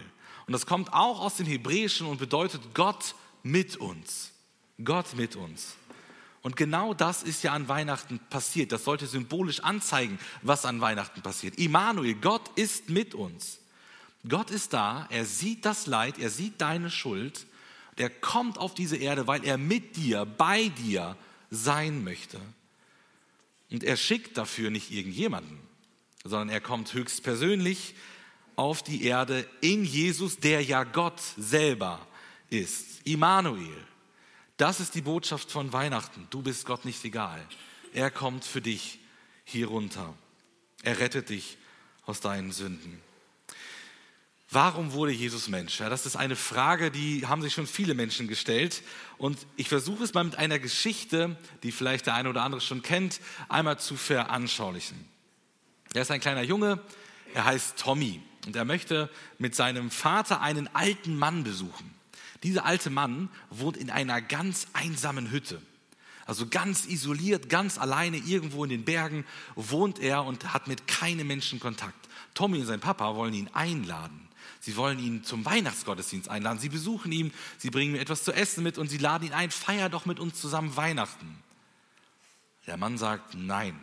Und 0.47 0.53
das 0.53 0.65
kommt 0.65 0.93
auch 0.93 1.19
aus 1.21 1.37
dem 1.37 1.45
Hebräischen 1.45 2.07
und 2.07 2.17
bedeutet 2.17 2.61
Gott 2.73 3.15
mit 3.43 3.77
uns. 3.77 4.31
Gott 4.83 5.15
mit 5.15 5.35
uns. 5.35 5.75
Und 6.41 6.55
genau 6.55 6.93
das 6.93 7.23
ist 7.23 7.43
ja 7.43 7.53
an 7.53 7.67
Weihnachten 7.67 8.19
passiert. 8.29 8.71
Das 8.71 8.83
sollte 8.83 9.07
symbolisch 9.07 9.61
anzeigen, 9.61 10.19
was 10.43 10.65
an 10.65 10.79
Weihnachten 10.79 11.21
passiert. 11.21 11.57
Immanuel, 11.57 12.15
Gott 12.15 12.51
ist 12.55 12.89
mit 12.89 13.15
uns. 13.15 13.59
Gott 14.27 14.51
ist 14.51 14.73
da, 14.73 15.07
er 15.09 15.25
sieht 15.25 15.65
das 15.65 15.87
Leid, 15.87 16.17
er 16.19 16.29
sieht 16.29 16.61
deine 16.61 16.89
Schuld 16.89 17.45
der 17.97 18.09
kommt 18.09 18.57
auf 18.57 18.73
diese 18.73 18.97
Erde, 18.97 19.27
weil 19.27 19.45
er 19.45 19.57
mit 19.57 19.95
dir, 19.95 20.25
bei 20.25 20.69
dir 20.69 21.15
sein 21.49 22.03
möchte. 22.03 22.39
Und 23.71 23.83
er 23.83 23.97
schickt 23.97 24.37
dafür 24.37 24.69
nicht 24.69 24.91
irgendjemanden, 24.91 25.59
sondern 26.23 26.49
er 26.49 26.61
kommt 26.61 26.93
höchstpersönlich 26.93 27.95
auf 28.55 28.83
die 28.83 29.03
Erde 29.03 29.47
in 29.61 29.83
Jesus, 29.83 30.37
der 30.37 30.61
ja 30.61 30.83
Gott 30.83 31.21
selber 31.37 32.05
ist. 32.49 33.05
Immanuel. 33.05 33.85
Das 34.57 34.79
ist 34.79 34.95
die 34.95 35.01
Botschaft 35.01 35.51
von 35.51 35.73
Weihnachten. 35.73 36.27
Du 36.29 36.41
bist 36.41 36.65
Gott 36.65 36.85
nicht 36.85 37.03
egal. 37.03 37.45
Er 37.93 38.11
kommt 38.11 38.45
für 38.45 38.61
dich 38.61 38.99
hier 39.43 39.67
runter. 39.67 40.13
Er 40.83 40.99
rettet 40.99 41.29
dich 41.29 41.57
aus 42.05 42.21
deinen 42.21 42.51
Sünden. 42.51 43.01
Warum 44.55 44.93
wurde 44.93 45.11
Jesus 45.11 45.49
Mensch? 45.49 45.81
Ja, 45.81 45.89
das 45.89 46.05
ist 46.05 46.15
eine 46.15 46.37
Frage, 46.37 46.89
die 46.89 47.27
haben 47.27 47.41
sich 47.41 47.51
schon 47.53 47.67
viele 47.67 47.93
Menschen 47.93 48.29
gestellt. 48.29 48.83
Und 49.17 49.37
ich 49.57 49.67
versuche 49.67 50.05
es 50.05 50.13
mal 50.13 50.23
mit 50.23 50.37
einer 50.37 50.59
Geschichte, 50.59 51.35
die 51.61 51.73
vielleicht 51.73 52.05
der 52.05 52.13
eine 52.13 52.29
oder 52.29 52.41
andere 52.43 52.61
schon 52.61 52.81
kennt, 52.81 53.19
einmal 53.49 53.79
zu 53.79 53.97
veranschaulichen. 53.97 54.97
Er 55.93 56.03
ist 56.03 56.11
ein 56.11 56.21
kleiner 56.21 56.41
Junge, 56.41 56.79
er 57.33 57.43
heißt 57.43 57.75
Tommy 57.77 58.21
und 58.45 58.55
er 58.55 58.63
möchte 58.63 59.09
mit 59.39 59.55
seinem 59.55 59.91
Vater 59.91 60.39
einen 60.39 60.73
alten 60.73 61.17
Mann 61.17 61.43
besuchen. 61.43 61.93
Dieser 62.41 62.63
alte 62.63 62.89
Mann 62.89 63.27
wohnt 63.49 63.75
in 63.75 63.89
einer 63.89 64.21
ganz 64.21 64.67
einsamen 64.71 65.31
Hütte. 65.31 65.61
Also 66.25 66.47
ganz 66.47 66.85
isoliert, 66.85 67.49
ganz 67.49 67.77
alleine 67.77 68.15
irgendwo 68.15 68.63
in 68.63 68.69
den 68.69 68.85
Bergen 68.85 69.25
wohnt 69.55 69.99
er 69.99 70.23
und 70.23 70.53
hat 70.53 70.67
mit 70.67 70.87
keinem 70.87 71.27
Menschen 71.27 71.59
Kontakt. 71.59 72.07
Tommy 72.33 72.61
und 72.61 72.67
sein 72.67 72.79
Papa 72.79 73.17
wollen 73.17 73.33
ihn 73.33 73.49
einladen. 73.51 74.24
Sie 74.59 74.75
wollen 74.75 74.99
ihn 74.99 75.23
zum 75.23 75.45
Weihnachtsgottesdienst 75.45 76.29
einladen. 76.29 76.59
Sie 76.59 76.69
besuchen 76.69 77.11
ihn, 77.11 77.33
sie 77.57 77.69
bringen 77.69 77.95
ihm 77.95 78.01
etwas 78.01 78.23
zu 78.23 78.31
essen 78.31 78.63
mit 78.63 78.77
und 78.77 78.89
sie 78.89 78.97
laden 78.97 79.27
ihn 79.27 79.33
ein, 79.33 79.51
feier 79.51 79.89
doch 79.89 80.05
mit 80.05 80.19
uns 80.19 80.39
zusammen 80.39 80.75
Weihnachten. 80.75 81.37
Der 82.67 82.77
Mann 82.77 82.97
sagt 82.97 83.35
nein. 83.35 83.79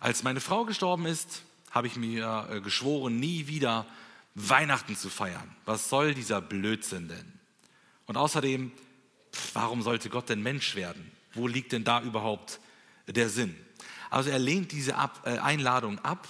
Als 0.00 0.22
meine 0.22 0.40
Frau 0.40 0.64
gestorben 0.64 1.06
ist, 1.06 1.42
habe 1.70 1.86
ich 1.86 1.96
mir 1.96 2.48
äh, 2.50 2.60
geschworen, 2.60 3.18
nie 3.18 3.46
wieder 3.46 3.86
Weihnachten 4.34 4.96
zu 4.96 5.10
feiern. 5.10 5.54
Was 5.64 5.88
soll 5.88 6.14
dieser 6.14 6.40
Blödsinn 6.40 7.08
denn? 7.08 7.32
Und 8.06 8.16
außerdem, 8.16 8.72
warum 9.52 9.82
sollte 9.82 10.08
Gott 10.08 10.28
denn 10.28 10.42
Mensch 10.42 10.74
werden? 10.74 11.10
Wo 11.34 11.46
liegt 11.46 11.72
denn 11.72 11.84
da 11.84 12.02
überhaupt 12.02 12.60
der 13.06 13.28
Sinn? 13.28 13.56
Also 14.10 14.30
er 14.30 14.38
lehnt 14.38 14.72
diese 14.72 14.92
äh, 15.24 15.38
Einladung 15.38 15.98
ab. 16.00 16.26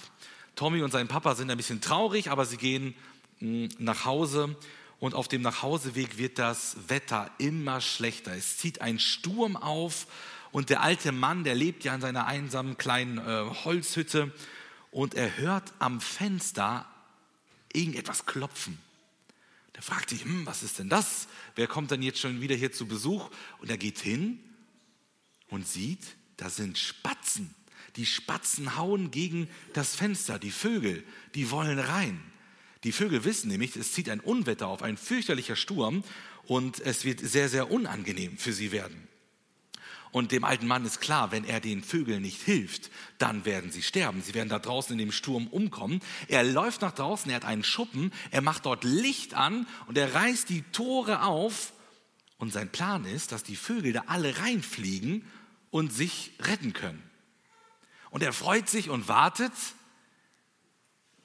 Tommy 0.55 0.81
und 0.81 0.91
sein 0.91 1.07
Papa 1.07 1.35
sind 1.35 1.51
ein 1.51 1.57
bisschen 1.57 1.81
traurig, 1.81 2.31
aber 2.31 2.45
sie 2.45 2.57
gehen 2.57 2.95
nach 3.39 4.05
Hause 4.05 4.55
und 4.99 5.13
auf 5.13 5.27
dem 5.27 5.41
Nachhauseweg 5.41 6.17
wird 6.17 6.39
das 6.39 6.77
Wetter 6.87 7.29
immer 7.37 7.81
schlechter. 7.81 8.35
Es 8.35 8.57
zieht 8.57 8.81
ein 8.81 8.99
Sturm 8.99 9.55
auf 9.55 10.07
und 10.51 10.69
der 10.69 10.81
alte 10.81 11.11
Mann, 11.11 11.43
der 11.43 11.55
lebt 11.55 11.83
ja 11.83 11.93
in 11.93 12.01
seiner 12.01 12.25
einsamen 12.25 12.77
kleinen 12.77 13.17
äh, 13.19 13.49
Holzhütte 13.63 14.33
und 14.91 15.13
er 15.13 15.37
hört 15.37 15.73
am 15.79 16.01
Fenster 16.01 16.85
irgendetwas 17.73 18.25
klopfen. 18.25 18.79
Der 19.75 19.83
fragt 19.83 20.09
sich, 20.09 20.23
hm, 20.23 20.45
was 20.45 20.63
ist 20.63 20.79
denn 20.79 20.89
das? 20.89 21.27
Wer 21.55 21.67
kommt 21.67 21.91
denn 21.91 22.01
jetzt 22.01 22.19
schon 22.19 22.41
wieder 22.41 22.55
hier 22.55 22.71
zu 22.71 22.87
Besuch? 22.87 23.29
Und 23.59 23.69
er 23.69 23.77
geht 23.77 23.99
hin 23.99 24.39
und 25.49 25.67
sieht, 25.67 26.15
da 26.37 26.49
sind 26.49 26.77
Spatzen. 26.79 27.53
Die 27.95 28.07
Spatzen 28.07 28.75
hauen 28.75 29.11
gegen 29.11 29.47
das 29.73 29.95
Fenster, 29.95 30.39
die 30.39 30.51
Vögel, 30.51 31.03
die 31.35 31.51
wollen 31.51 31.77
rein. 31.77 32.19
Die 32.87 32.93
Vögel 32.93 33.25
wissen 33.25 33.49
nämlich, 33.49 33.75
es 33.75 33.91
zieht 33.91 34.07
ein 34.07 34.21
Unwetter 34.21 34.67
auf, 34.67 34.81
ein 34.81 34.95
fürchterlicher 34.95 35.57
Sturm 35.57 36.05
und 36.45 36.79
es 36.79 37.03
wird 37.03 37.19
sehr, 37.19 37.49
sehr 37.49 37.69
unangenehm 37.69 38.37
für 38.37 38.53
sie 38.53 38.71
werden. 38.71 39.09
Und 40.13 40.31
dem 40.31 40.45
alten 40.45 40.67
Mann 40.67 40.85
ist 40.85 41.01
klar, 41.01 41.33
wenn 41.33 41.43
er 41.43 41.59
den 41.59 41.83
Vögeln 41.83 42.21
nicht 42.21 42.41
hilft, 42.41 42.89
dann 43.17 43.43
werden 43.43 43.73
sie 43.73 43.81
sterben. 43.81 44.21
Sie 44.21 44.33
werden 44.33 44.47
da 44.47 44.59
draußen 44.59 44.93
in 44.93 44.99
dem 44.99 45.11
Sturm 45.11 45.47
umkommen. 45.47 45.99
Er 46.29 46.45
läuft 46.45 46.81
nach 46.81 46.93
draußen, 46.93 47.29
er 47.29 47.35
hat 47.35 47.43
einen 47.43 47.65
Schuppen, 47.65 48.13
er 48.31 48.41
macht 48.41 48.65
dort 48.65 48.85
Licht 48.85 49.33
an 49.33 49.67
und 49.87 49.97
er 49.97 50.13
reißt 50.13 50.47
die 50.47 50.61
Tore 50.71 51.23
auf. 51.23 51.73
Und 52.37 52.53
sein 52.53 52.71
Plan 52.71 53.03
ist, 53.03 53.33
dass 53.33 53.43
die 53.43 53.57
Vögel 53.57 53.91
da 53.91 54.03
alle 54.07 54.39
reinfliegen 54.39 55.25
und 55.71 55.91
sich 55.91 56.31
retten 56.39 56.71
können. 56.71 57.03
Und 58.11 58.23
er 58.23 58.31
freut 58.31 58.69
sich 58.69 58.89
und 58.89 59.09
wartet 59.09 59.51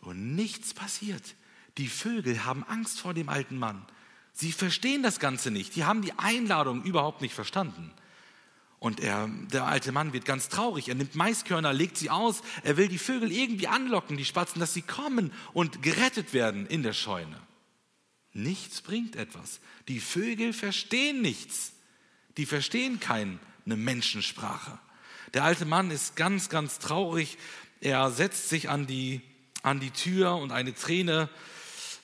und 0.01 0.35
nichts 0.35 0.75
passiert. 0.75 1.37
Die 1.78 1.88
Vögel 1.88 2.44
haben 2.44 2.64
Angst 2.64 3.00
vor 3.00 3.14
dem 3.14 3.28
alten 3.28 3.58
Mann. 3.58 3.85
Sie 4.32 4.52
verstehen 4.52 5.02
das 5.02 5.20
Ganze 5.20 5.50
nicht. 5.50 5.76
Die 5.76 5.85
haben 5.85 6.02
die 6.02 6.18
Einladung 6.18 6.82
überhaupt 6.85 7.22
nicht 7.22 7.35
verstanden. 7.35 7.92
Und 8.78 8.98
er, 8.98 9.28
der 9.52 9.66
alte 9.66 9.92
Mann 9.92 10.12
wird 10.12 10.24
ganz 10.24 10.48
traurig. 10.48 10.88
Er 10.88 10.96
nimmt 10.96 11.14
Maiskörner, 11.14 11.72
legt 11.72 11.96
sie 11.96 12.11
aus. 12.11 12.42
Er 12.64 12.76
will 12.76 12.88
die 12.88 12.98
Vögel 12.98 13.30
irgendwie 13.30 13.68
anlocken, 13.68 14.16
die 14.16 14.24
Spatzen, 14.24 14.58
dass 14.58 14.74
sie 14.74 14.82
kommen 14.82 15.32
und 15.52 15.82
gerettet 15.82 16.35
werden 16.35 16.66
in 16.66 16.82
der 16.82 16.92
Scheune. 16.92 17.40
Nichts 18.32 18.80
bringt 18.80 19.14
etwas. 19.14 19.61
Die 19.88 20.00
Vögel 20.00 20.52
verstehen 20.52 21.22
nichts. 21.22 21.74
Die 22.38 22.46
verstehen 22.46 22.98
keine 22.98 23.38
Menschensprache. 23.66 24.78
Der 25.35 25.44
alte 25.44 25.64
Mann 25.64 25.90
ist 25.90 26.16
ganz, 26.16 26.48
ganz 26.48 26.78
traurig. 26.78 27.38
Er 27.80 28.11
setzt 28.11 28.48
sich 28.48 28.68
an 28.68 28.87
die, 28.87 29.20
an 29.62 29.80
die 29.80 29.90
Tür 29.90 30.37
und 30.37 30.50
eine 30.50 30.74
Träne 30.74 31.28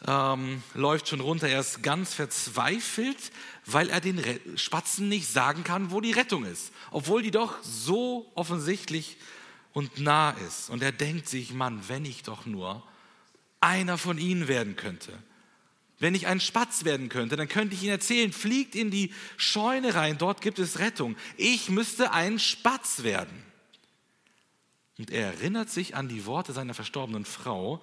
ähm, 0.06 0.62
läuft 0.74 1.08
schon 1.08 1.20
runter. 1.20 1.48
Er 1.48 1.61
ist 1.61 1.82
ganz 1.82 2.14
verzweifelt, 2.14 3.18
weil 3.66 3.90
er 3.90 4.00
den 4.00 4.18
Re 4.18 4.38
Spatzen 4.56 5.08
nicht 5.08 5.28
sagen 5.28 5.64
kann, 5.64 5.90
wo 5.90 6.00
die 6.00 6.12
Rettung 6.12 6.44
ist. 6.44 6.72
Obwohl 6.90 7.22
die 7.22 7.30
doch 7.30 7.62
so 7.62 8.30
offensichtlich 8.34 9.16
und 9.72 9.98
nah 9.98 10.30
ist. 10.46 10.70
Und 10.70 10.82
er 10.82 10.92
denkt 10.92 11.28
sich, 11.28 11.52
Mann, 11.52 11.88
wenn 11.88 12.04
ich 12.04 12.22
doch 12.22 12.46
nur 12.46 12.82
einer 13.61 13.98
von 13.98 14.18
ihnen 14.18 14.48
werden 14.48 14.76
könnte. 14.76 15.12
Wenn 15.98 16.14
ich 16.14 16.28
ein 16.28 16.38
Spatz 16.38 16.84
werden 16.84 17.08
könnte, 17.08 17.37
dann 17.37 17.48
könnte 17.48 17.74
ich 17.74 17.82
Ihnen 17.82 17.90
erzählen, 17.90 18.32
fliegt 18.32 18.76
in 18.76 18.92
die 18.92 19.12
Scheune 19.37 19.96
rein, 19.96 20.16
dort 20.16 20.40
gibt 20.40 20.61
es 20.61 20.78
Rettung. 20.78 21.16
Ich 21.37 21.70
müsste 21.70 22.12
ein 22.12 22.38
Spatz 22.38 23.02
werden. 23.02 23.42
Und 24.96 25.11
er 25.11 25.26
erinnert 25.26 25.70
sich 25.70 25.96
an 25.96 26.08
die 26.08 26.24
Worte 26.24 26.52
seiner 26.52 26.74
verstorbenen 26.74 27.24
Frau, 27.24 27.82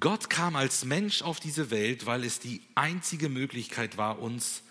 Gott 0.00 0.30
kam 0.30 0.56
als 0.56 0.84
Mensch 0.84 1.22
auf 1.22 1.40
diese 1.40 1.70
Welt, 1.70 2.06
weil 2.06 2.24
es 2.24 2.38
die 2.38 2.62
einzige 2.74 3.28
Möglichkeit 3.28 3.96
war, 3.96 4.18
uns 4.20 4.62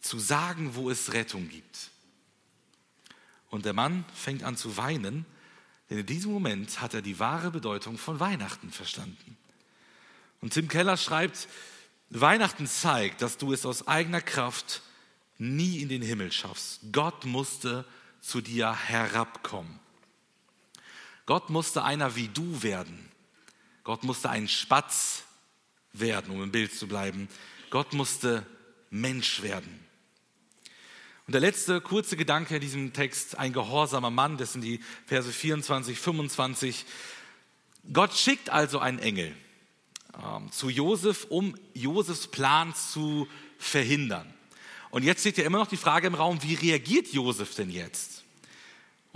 zu 0.00 0.18
sagen, 0.18 0.74
wo 0.74 0.90
es 0.90 1.12
Rettung 1.12 1.48
gibt. 1.48 1.90
Und 3.50 3.64
der 3.64 3.72
Mann 3.72 4.04
fängt 4.14 4.42
an 4.42 4.56
zu 4.56 4.76
weinen, 4.76 5.26
denn 5.90 5.98
in 5.98 6.06
diesem 6.06 6.32
Moment 6.32 6.80
hat 6.80 6.94
er 6.94 7.02
die 7.02 7.18
wahre 7.18 7.50
Bedeutung 7.50 7.98
von 7.98 8.20
Weihnachten 8.20 8.70
verstanden. 8.70 9.36
Und 10.40 10.52
Tim 10.52 10.68
Keller 10.68 10.96
schreibt, 10.96 11.48
Weihnachten 12.10 12.66
zeigt, 12.66 13.22
dass 13.22 13.38
du 13.38 13.52
es 13.52 13.66
aus 13.66 13.88
eigener 13.88 14.20
Kraft 14.20 14.82
nie 15.38 15.80
in 15.80 15.88
den 15.88 16.02
Himmel 16.02 16.32
schaffst. 16.32 16.80
Gott 16.92 17.24
musste 17.24 17.84
zu 18.20 18.40
dir 18.40 18.74
herabkommen. 18.74 19.78
Gott 21.26 21.50
musste 21.50 21.82
einer 21.82 22.14
wie 22.14 22.28
du 22.28 22.62
werden. 22.62 23.05
Gott 23.86 24.02
musste 24.02 24.30
ein 24.30 24.48
Spatz 24.48 25.22
werden, 25.92 26.34
um 26.34 26.42
im 26.42 26.50
Bild 26.50 26.74
zu 26.74 26.88
bleiben. 26.88 27.28
Gott 27.70 27.92
musste 27.92 28.44
Mensch 28.90 29.42
werden. 29.42 29.78
Und 31.28 31.34
der 31.34 31.40
letzte 31.40 31.80
kurze 31.80 32.16
Gedanke 32.16 32.56
in 32.56 32.60
diesem 32.60 32.92
Text, 32.92 33.38
ein 33.38 33.52
gehorsamer 33.52 34.10
Mann, 34.10 34.38
das 34.38 34.54
sind 34.54 34.62
die 34.62 34.80
Verse 35.06 35.30
24, 35.30 36.00
25. 36.00 36.84
Gott 37.92 38.12
schickt 38.12 38.50
also 38.50 38.80
einen 38.80 38.98
Engel 38.98 39.32
ähm, 40.20 40.50
zu 40.50 40.68
Josef, 40.68 41.24
um 41.28 41.54
Josefs 41.72 42.26
Plan 42.26 42.74
zu 42.74 43.28
verhindern. 43.56 44.34
Und 44.90 45.04
jetzt 45.04 45.20
steht 45.20 45.38
ja 45.38 45.44
immer 45.44 45.58
noch 45.58 45.68
die 45.68 45.76
Frage 45.76 46.08
im 46.08 46.16
Raum, 46.16 46.42
wie 46.42 46.54
reagiert 46.54 47.12
Josef 47.12 47.54
denn 47.54 47.70
jetzt? 47.70 48.15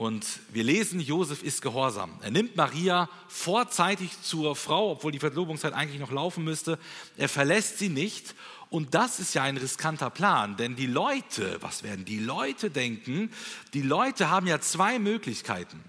Und 0.01 0.25
wir 0.51 0.65
lesen, 0.65 0.99
Josef 0.99 1.43
ist 1.43 1.61
gehorsam. 1.61 2.11
Er 2.23 2.31
nimmt 2.31 2.57
Maria 2.57 3.11
vorzeitig 3.29 4.23
zur 4.23 4.57
Frau, 4.57 4.93
obwohl 4.93 5.13
die 5.13 5.19
Verlobungszeit 5.19 5.75
eigentlich 5.75 6.01
noch 6.01 6.11
laufen 6.11 6.43
müsste. 6.43 6.79
Er 7.19 7.29
verlässt 7.29 7.79
sie 7.79 7.91
nicht. 7.91 8.35
Und 8.71 8.95
das 8.95 9.21
ist 9.21 9.35
ja 9.35 9.43
ein 9.43 9.59
riskanter 9.59 10.09
Plan, 10.09 10.57
denn 10.57 10.75
die 10.75 10.87
Leute, 10.87 11.59
was 11.61 11.83
werden 11.83 12.07
die 12.07 12.19
Leute 12.19 12.71
denken? 12.71 13.31
Die 13.75 13.83
Leute 13.83 14.31
haben 14.31 14.47
ja 14.47 14.59
zwei 14.63 14.99
Möglichkeiten. 14.99 15.85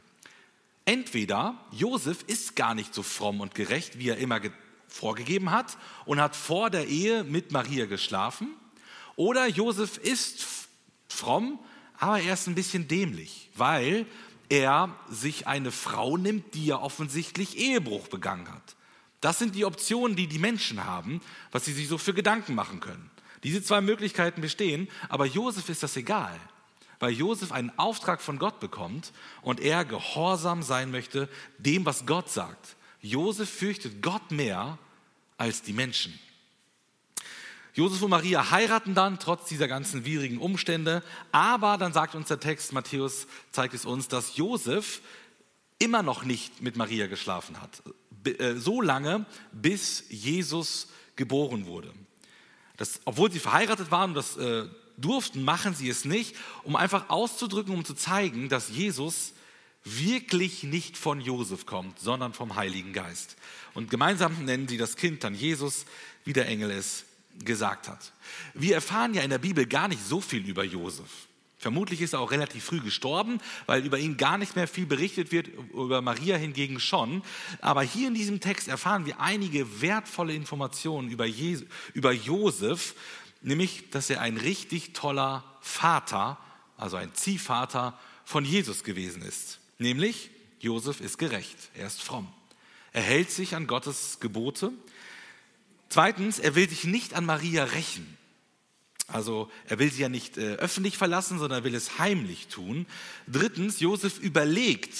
Entweder 0.83 1.55
Josef 1.71 2.25
ist 2.27 2.57
gar 2.57 2.75
nicht 2.75 2.93
so 2.93 3.03
fromm 3.03 3.39
und 3.39 3.55
gerecht, 3.55 3.97
wie 3.97 4.09
er 4.09 4.17
immer 4.17 4.41
vorgegeben 4.89 5.51
hat 5.51 5.77
und 6.03 6.19
hat 6.19 6.35
vor 6.35 6.69
der 6.69 6.87
Ehe 6.89 7.23
mit 7.23 7.53
Maria 7.53 7.85
geschlafen. 7.85 8.49
Oder 9.15 9.47
Josef 9.47 9.99
ist 9.99 10.45
fromm, 11.07 11.59
aber 12.01 12.19
er 12.19 12.33
ist 12.33 12.47
ein 12.47 12.55
bisschen 12.55 12.87
dämlich, 12.87 13.49
weil 13.55 14.07
er 14.49 14.93
sich 15.07 15.45
eine 15.45 15.71
Frau 15.71 16.17
nimmt, 16.17 16.55
die 16.55 16.65
ja 16.65 16.81
offensichtlich 16.81 17.57
Ehebruch 17.57 18.07
begangen 18.07 18.51
hat. 18.51 18.75
Das 19.21 19.37
sind 19.37 19.53
die 19.53 19.65
Optionen, 19.65 20.15
die 20.15 20.25
die 20.25 20.39
Menschen 20.39 20.83
haben, 20.83 21.21
was 21.51 21.65
sie 21.65 21.73
sich 21.73 21.87
so 21.87 21.99
für 21.99 22.15
Gedanken 22.15 22.55
machen 22.55 22.79
können. 22.79 23.11
Diese 23.43 23.63
zwei 23.63 23.81
Möglichkeiten 23.81 24.41
bestehen, 24.41 24.89
aber 25.09 25.27
Josef 25.27 25.69
ist 25.69 25.83
das 25.83 25.95
egal, 25.95 26.35
weil 26.99 27.11
Josef 27.11 27.51
einen 27.51 27.71
Auftrag 27.77 28.19
von 28.19 28.39
Gott 28.39 28.59
bekommt 28.59 29.13
und 29.43 29.59
er 29.59 29.85
gehorsam 29.85 30.63
sein 30.63 30.89
möchte 30.89 31.29
dem, 31.59 31.85
was 31.85 32.07
Gott 32.07 32.31
sagt. 32.31 32.77
Josef 33.01 33.47
fürchtet 33.47 34.01
Gott 34.01 34.31
mehr 34.31 34.79
als 35.37 35.61
die 35.61 35.73
Menschen. 35.73 36.19
Josef 37.73 38.01
und 38.01 38.09
Maria 38.09 38.51
heiraten 38.51 38.93
dann 38.93 39.19
trotz 39.19 39.47
dieser 39.47 39.67
ganzen 39.67 40.03
widrigen 40.03 40.39
Umstände, 40.39 41.03
aber 41.31 41.77
dann 41.77 41.93
sagt 41.93 42.15
uns 42.15 42.27
der 42.27 42.39
Text, 42.39 42.73
Matthäus 42.73 43.27
zeigt 43.51 43.73
es 43.73 43.85
uns, 43.85 44.07
dass 44.09 44.35
Josef 44.35 45.01
immer 45.79 46.03
noch 46.03 46.23
nicht 46.23 46.61
mit 46.61 46.75
Maria 46.75 47.07
geschlafen 47.07 47.61
hat. 47.61 47.81
Äh, 48.25 48.55
so 48.55 48.81
lange, 48.81 49.25
bis 49.51 50.03
Jesus 50.09 50.87
geboren 51.15 51.65
wurde. 51.65 51.91
Das, 52.77 52.99
obwohl 53.05 53.31
sie 53.31 53.39
verheiratet 53.39 53.89
waren 53.89 54.11
und 54.11 54.15
das 54.15 54.37
äh, 54.37 54.65
durften, 54.97 55.43
machen 55.43 55.73
sie 55.73 55.89
es 55.89 56.05
nicht, 56.05 56.35
um 56.63 56.75
einfach 56.75 57.09
auszudrücken, 57.09 57.73
um 57.73 57.85
zu 57.85 57.93
zeigen, 57.93 58.49
dass 58.49 58.69
Jesus 58.69 59.33
wirklich 59.83 60.63
nicht 60.63 60.97
von 60.97 61.21
Josef 61.21 61.65
kommt, 61.65 61.99
sondern 61.99 62.33
vom 62.33 62.55
Heiligen 62.55 62.93
Geist. 62.93 63.35
Und 63.73 63.89
gemeinsam 63.89 64.45
nennen 64.45 64.67
sie 64.67 64.77
das 64.77 64.95
Kind 64.95 65.23
dann 65.23 65.33
Jesus, 65.33 65.85
wie 66.23 66.33
der 66.33 66.47
Engel 66.47 66.69
es 66.69 67.05
gesagt 67.43 67.87
hat. 67.87 68.11
Wir 68.53 68.75
erfahren 68.75 69.13
ja 69.13 69.21
in 69.21 69.29
der 69.29 69.37
Bibel 69.37 69.65
gar 69.65 69.87
nicht 69.87 70.03
so 70.05 70.21
viel 70.21 70.47
über 70.47 70.63
Josef. 70.63 71.09
Vermutlich 71.61 72.01
ist 72.01 72.13
er 72.13 72.19
auch 72.21 72.31
relativ 72.31 72.63
früh 72.63 72.79
gestorben, 72.79 73.39
weil 73.67 73.85
über 73.85 73.99
ihn 73.99 74.17
gar 74.17 74.39
nicht 74.39 74.55
mehr 74.55 74.67
viel 74.67 74.87
berichtet 74.87 75.31
wird, 75.31 75.47
über 75.73 76.01
Maria 76.01 76.35
hingegen 76.35 76.79
schon. 76.79 77.21
Aber 77.59 77.83
hier 77.83 78.07
in 78.07 78.15
diesem 78.15 78.39
Text 78.39 78.67
erfahren 78.67 79.05
wir 79.05 79.19
einige 79.19 79.79
wertvolle 79.79 80.33
Informationen 80.33 81.09
über, 81.09 81.27
Je 81.27 81.59
über 81.93 82.13
Josef, 82.13 82.95
nämlich, 83.43 83.91
dass 83.91 84.09
er 84.09 84.21
ein 84.21 84.37
richtig 84.37 84.93
toller 84.93 85.43
Vater, 85.61 86.39
also 86.77 86.97
ein 86.97 87.13
Ziehvater 87.13 87.99
von 88.25 88.43
Jesus 88.43 88.83
gewesen 88.83 89.21
ist. 89.21 89.59
Nämlich, 89.77 90.31
Josef 90.61 90.99
ist 90.99 91.19
gerecht, 91.19 91.57
er 91.75 91.85
ist 91.85 92.01
fromm. 92.01 92.27
Er 92.91 93.03
hält 93.03 93.29
sich 93.29 93.55
an 93.55 93.67
Gottes 93.67 94.17
Gebote. 94.19 94.71
Zweitens, 95.91 96.39
er 96.39 96.55
will 96.55 96.69
sich 96.69 96.85
nicht 96.85 97.15
an 97.15 97.25
Maria 97.25 97.65
rächen. 97.65 98.17
Also 99.09 99.51
er 99.67 99.77
will 99.77 99.91
sie 99.91 100.03
ja 100.03 100.07
nicht 100.07 100.37
äh, 100.37 100.53
öffentlich 100.55 100.97
verlassen, 100.97 101.37
sondern 101.37 101.59
er 101.59 101.63
will 101.65 101.75
es 101.75 101.99
heimlich 101.99 102.47
tun. 102.47 102.85
Drittens, 103.27 103.81
Josef 103.81 104.17
überlegt, 104.17 104.95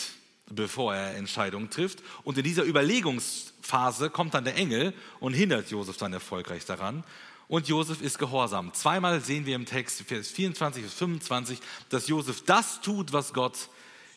bevor 0.50 0.94
er 0.94 1.16
Entscheidungen 1.16 1.70
trifft. 1.70 2.00
Und 2.26 2.38
in 2.38 2.44
dieser 2.44 2.66
Überlegungsphase 2.66 4.10
kommt 4.10 4.34
dann 4.34 4.44
der 4.44 4.58
Engel 4.58 4.94
und 5.22 5.32
hindert 5.32 5.72
Josef 5.72 5.96
dann 5.96 6.12
erfolgreich 6.12 6.66
daran. 6.66 7.06
Und 7.48 7.70
Josef 7.70 8.02
ist 8.02 8.20
gehorsam. 8.20 8.74
Zweimal 8.74 9.22
sehen 9.22 9.46
wir 9.46 9.56
im 9.56 9.66
Text, 9.66 10.02
Vers 10.02 10.28
24 10.28 10.84
bis 10.84 10.94
25, 10.96 11.60
dass 11.88 12.10
Josef 12.10 12.44
das 12.44 12.82
tut, 12.82 13.14
was 13.14 13.34
Gott 13.34 13.70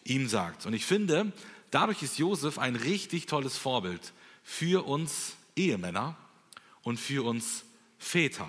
ihm 0.02 0.28
sagt. 0.28 0.66
Und 0.66 0.72
ich 0.72 0.86
finde, 0.86 1.32
dadurch 1.70 2.02
ist 2.02 2.18
Josef 2.18 2.58
ein 2.58 2.74
richtig 2.74 3.26
tolles 3.26 3.56
Vorbild 3.56 4.12
für 4.42 4.84
uns 4.88 5.36
Ehemänner 5.54 6.16
und 6.84 7.00
für 7.00 7.24
uns 7.24 7.64
Väter. 7.98 8.48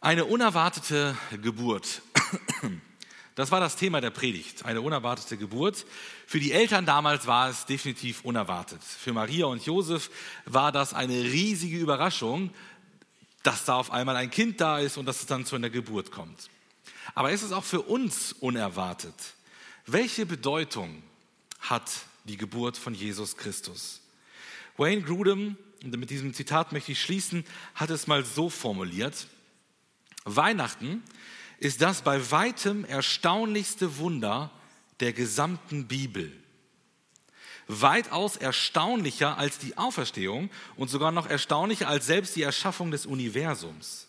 Eine 0.00 0.26
unerwartete 0.26 1.16
Geburt. 1.42 2.02
Das 3.34 3.50
war 3.50 3.60
das 3.60 3.76
Thema 3.76 4.00
der 4.00 4.10
Predigt, 4.10 4.64
eine 4.64 4.80
unerwartete 4.80 5.36
Geburt. 5.36 5.86
Für 6.26 6.40
die 6.40 6.52
Eltern 6.52 6.86
damals 6.86 7.26
war 7.26 7.48
es 7.48 7.66
definitiv 7.66 8.24
unerwartet. 8.24 8.82
Für 8.82 9.12
Maria 9.12 9.46
und 9.46 9.64
Josef 9.64 10.10
war 10.44 10.72
das 10.72 10.92
eine 10.92 11.14
riesige 11.14 11.78
Überraschung, 11.78 12.52
dass 13.44 13.64
da 13.64 13.76
auf 13.76 13.92
einmal 13.92 14.16
ein 14.16 14.30
Kind 14.30 14.60
da 14.60 14.80
ist 14.80 14.96
und 14.96 15.06
dass 15.06 15.20
es 15.20 15.26
dann 15.26 15.46
zu 15.46 15.56
einer 15.56 15.70
Geburt 15.70 16.10
kommt. 16.10 16.50
Aber 17.14 17.30
ist 17.30 17.42
es 17.42 17.52
auch 17.52 17.64
für 17.64 17.82
uns 17.82 18.32
unerwartet? 18.32 19.14
Welche 19.86 20.26
Bedeutung 20.26 21.02
hat 21.60 21.90
die 22.24 22.36
Geburt 22.36 22.76
von 22.76 22.92
Jesus 22.92 23.36
Christus? 23.36 24.00
Wayne 24.78 25.02
Grudem, 25.02 25.58
und 25.84 25.96
mit 25.98 26.10
diesem 26.10 26.32
Zitat 26.32 26.72
möchte 26.72 26.92
ich 26.92 27.02
schließen, 27.02 27.44
hat 27.74 27.90
es 27.90 28.06
mal 28.06 28.24
so 28.24 28.48
formuliert, 28.48 29.26
Weihnachten 30.24 31.02
ist 31.58 31.82
das 31.82 32.02
bei 32.02 32.30
weitem 32.30 32.84
erstaunlichste 32.84 33.98
Wunder 33.98 34.50
der 35.00 35.12
gesamten 35.12 35.86
Bibel. 35.88 36.32
Weitaus 37.66 38.36
erstaunlicher 38.36 39.36
als 39.36 39.58
die 39.58 39.76
Auferstehung 39.76 40.50
und 40.76 40.88
sogar 40.88 41.12
noch 41.12 41.28
erstaunlicher 41.28 41.88
als 41.88 42.06
selbst 42.06 42.34
die 42.36 42.42
Erschaffung 42.42 42.90
des 42.90 43.04
Universums. 43.06 44.07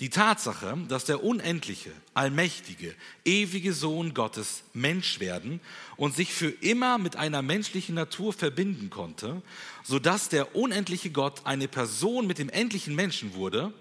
Die 0.00 0.10
Tatsache, 0.10 0.76
dass 0.88 1.04
der 1.04 1.22
unendliche, 1.22 1.92
allmächtige, 2.14 2.94
ewige 3.24 3.72
Sohn 3.72 4.12
Gottes 4.12 4.64
Mensch 4.72 5.20
werden 5.20 5.60
und 5.96 6.16
sich 6.16 6.32
für 6.32 6.48
immer 6.48 6.98
mit 6.98 7.14
einer 7.14 7.42
menschlichen 7.42 7.94
Natur 7.94 8.32
verbinden 8.32 8.90
konnte, 8.90 9.40
sodass 9.84 10.28
der 10.28 10.56
unendliche 10.56 11.10
Gott 11.10 11.46
eine 11.46 11.68
Person 11.68 12.26
mit 12.26 12.38
dem 12.38 12.48
endlichen 12.48 12.96
Menschen 12.96 13.34
wurde, 13.34 13.72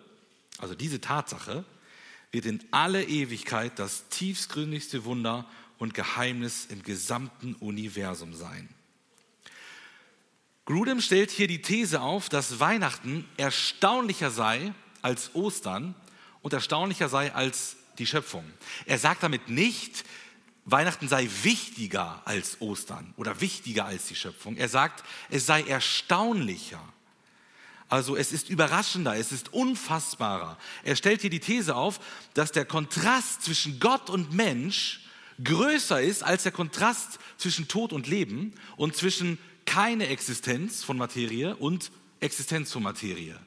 also 0.59 0.75
diese 0.75 1.01
Tatsache, 1.01 1.65
wird 2.31 2.45
in 2.45 2.63
alle 2.69 3.03
Ewigkeit 3.03 3.79
das 3.79 4.07
tiefstgründigste 4.09 5.05
Wunder 5.05 5.45
und 5.79 5.95
Geheimnis 5.95 6.67
im 6.69 6.83
gesamten 6.83 7.55
Universum 7.55 8.35
sein. 8.35 8.69
Grudem 10.65 11.01
stellt 11.01 11.31
hier 11.31 11.47
die 11.47 11.61
These 11.61 12.01
auf, 12.01 12.29
dass 12.29 12.59
Weihnachten 12.59 13.25
erstaunlicher 13.35 14.29
sei 14.31 14.73
als 15.01 15.35
Ostern 15.35 15.95
und 16.43 16.53
erstaunlicher 16.53 17.09
sei 17.09 17.33
als 17.33 17.77
die 17.97 18.05
Schöpfung. 18.05 18.43
Er 18.85 18.99
sagt 18.99 19.23
damit 19.23 19.49
nicht, 19.49 20.03
Weihnachten 20.65 21.07
sei 21.07 21.27
wichtiger 21.41 22.21
als 22.25 22.61
Ostern 22.61 23.13
oder 23.17 23.41
wichtiger 23.41 23.85
als 23.85 24.05
die 24.05 24.15
Schöpfung. 24.15 24.55
Er 24.55 24.69
sagt, 24.69 25.03
es 25.29 25.45
sei 25.45 25.63
erstaunlicher. 25.63 26.81
Also 27.89 28.15
es 28.15 28.31
ist 28.31 28.49
überraschender, 28.49 29.15
es 29.15 29.31
ist 29.31 29.53
unfassbarer. 29.53 30.57
Er 30.83 30.95
stellt 30.95 31.21
hier 31.21 31.29
die 31.29 31.39
These 31.39 31.75
auf, 31.75 31.99
dass 32.33 32.51
der 32.51 32.65
Kontrast 32.65 33.43
zwischen 33.43 33.79
Gott 33.79 34.09
und 34.09 34.33
Mensch 34.33 35.01
größer 35.43 36.01
ist 36.01 36.23
als 36.23 36.43
der 36.43 36.51
Kontrast 36.51 37.19
zwischen 37.37 37.67
Tod 37.67 37.93
und 37.93 38.07
Leben 38.07 38.53
und 38.77 38.95
zwischen 38.95 39.37
keine 39.65 40.07
Existenz 40.07 40.83
von 40.83 40.97
Materie 40.97 41.55
und 41.55 41.91
Existenz 42.19 42.71
von 42.71 42.83
Materie. 42.83 43.39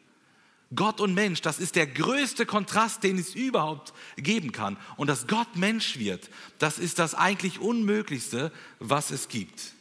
Gott 0.75 1.01
und 1.01 1.15
Mensch, 1.15 1.43
das 1.43 1.61
ist 1.61 1.77
der 1.77 1.87
größte 1.87 2.45
Kontrast, 2.45 3.05
den 3.05 3.19
es 3.19 3.35
überhaupt 3.35 3.93
geben 4.17 4.51
kann. 4.51 4.77
Und 4.97 5.07
dass 5.07 5.29
Gott 5.29 5.55
Mensch 5.55 5.99
wird, 5.99 6.29
das 6.59 6.79
ist 6.79 6.99
das 6.99 7.15
eigentlich 7.15 7.61
Unmöglichste, 7.61 8.51
was 8.81 9.11
es 9.11 9.29
gibt. 9.29 9.73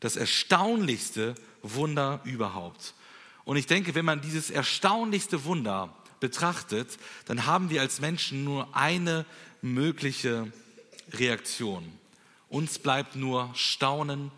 Das 0.00 0.16
erstaunlichste 0.16 1.36
Wunder 1.62 2.20
überhaupt. 2.24 2.94
Und 3.44 3.56
ich 3.56 3.66
denke, 3.66 3.94
wenn 3.94 4.04
man 4.04 4.20
dieses 4.20 4.50
erstaunlichste 4.50 5.44
Wunder 5.44 5.94
betrachtet, 6.18 6.98
dann 7.26 7.46
haben 7.46 7.70
wir 7.70 7.80
als 7.80 8.00
Menschen 8.00 8.42
nur 8.42 8.74
eine 8.76 9.24
mögliche 9.62 10.52
Reaktion. 11.12 11.84
Uns 12.48 12.80
bleibt 12.80 13.14
nur 13.14 13.50
Staunen 13.54 14.32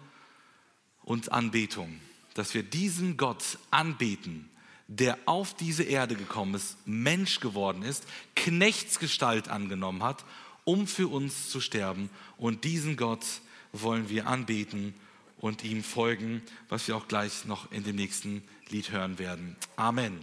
und 1.03 1.33
Anbetung, 1.33 2.01
dass 2.35 2.53
wir 2.53 2.63
diesen 2.63 3.17
Gott 3.17 3.59
anbeten, 3.71 4.48
der 4.89 5.19
auf 5.27 5.55
diese 5.55 5.85
Erde 5.85 6.17
gekommen 6.17 6.55
ist, 6.55 6.77
Mensch 6.87 7.41
geworden 7.41 7.83
ist, 7.83 8.05
Knechtsgestalt 8.35 9.49
angenommen 9.49 10.03
hat, 10.03 10.25
um 10.65 10.87
für 10.87 11.09
uns 11.09 11.51
zu 11.51 11.61
sterben. 11.61 12.11
Und 12.39 12.65
diesen 12.65 12.97
Gott 12.97 13.25
wollen 13.73 14.09
wir 14.09 14.27
anbeten 14.27 14.95
und 15.39 15.63
ihm 15.63 15.85
folgen, 15.85 16.43
was 16.69 16.89
wir 16.89 16.97
auch 16.97 17.07
gleich 17.07 17.45
noch 17.45 17.71
in 17.71 17.85
dem 17.85 17.97
nächsten 17.97 18.43
Lied 18.71 18.91
hören 18.91 19.19
werden. 19.19 19.57
Amen. 19.77 20.19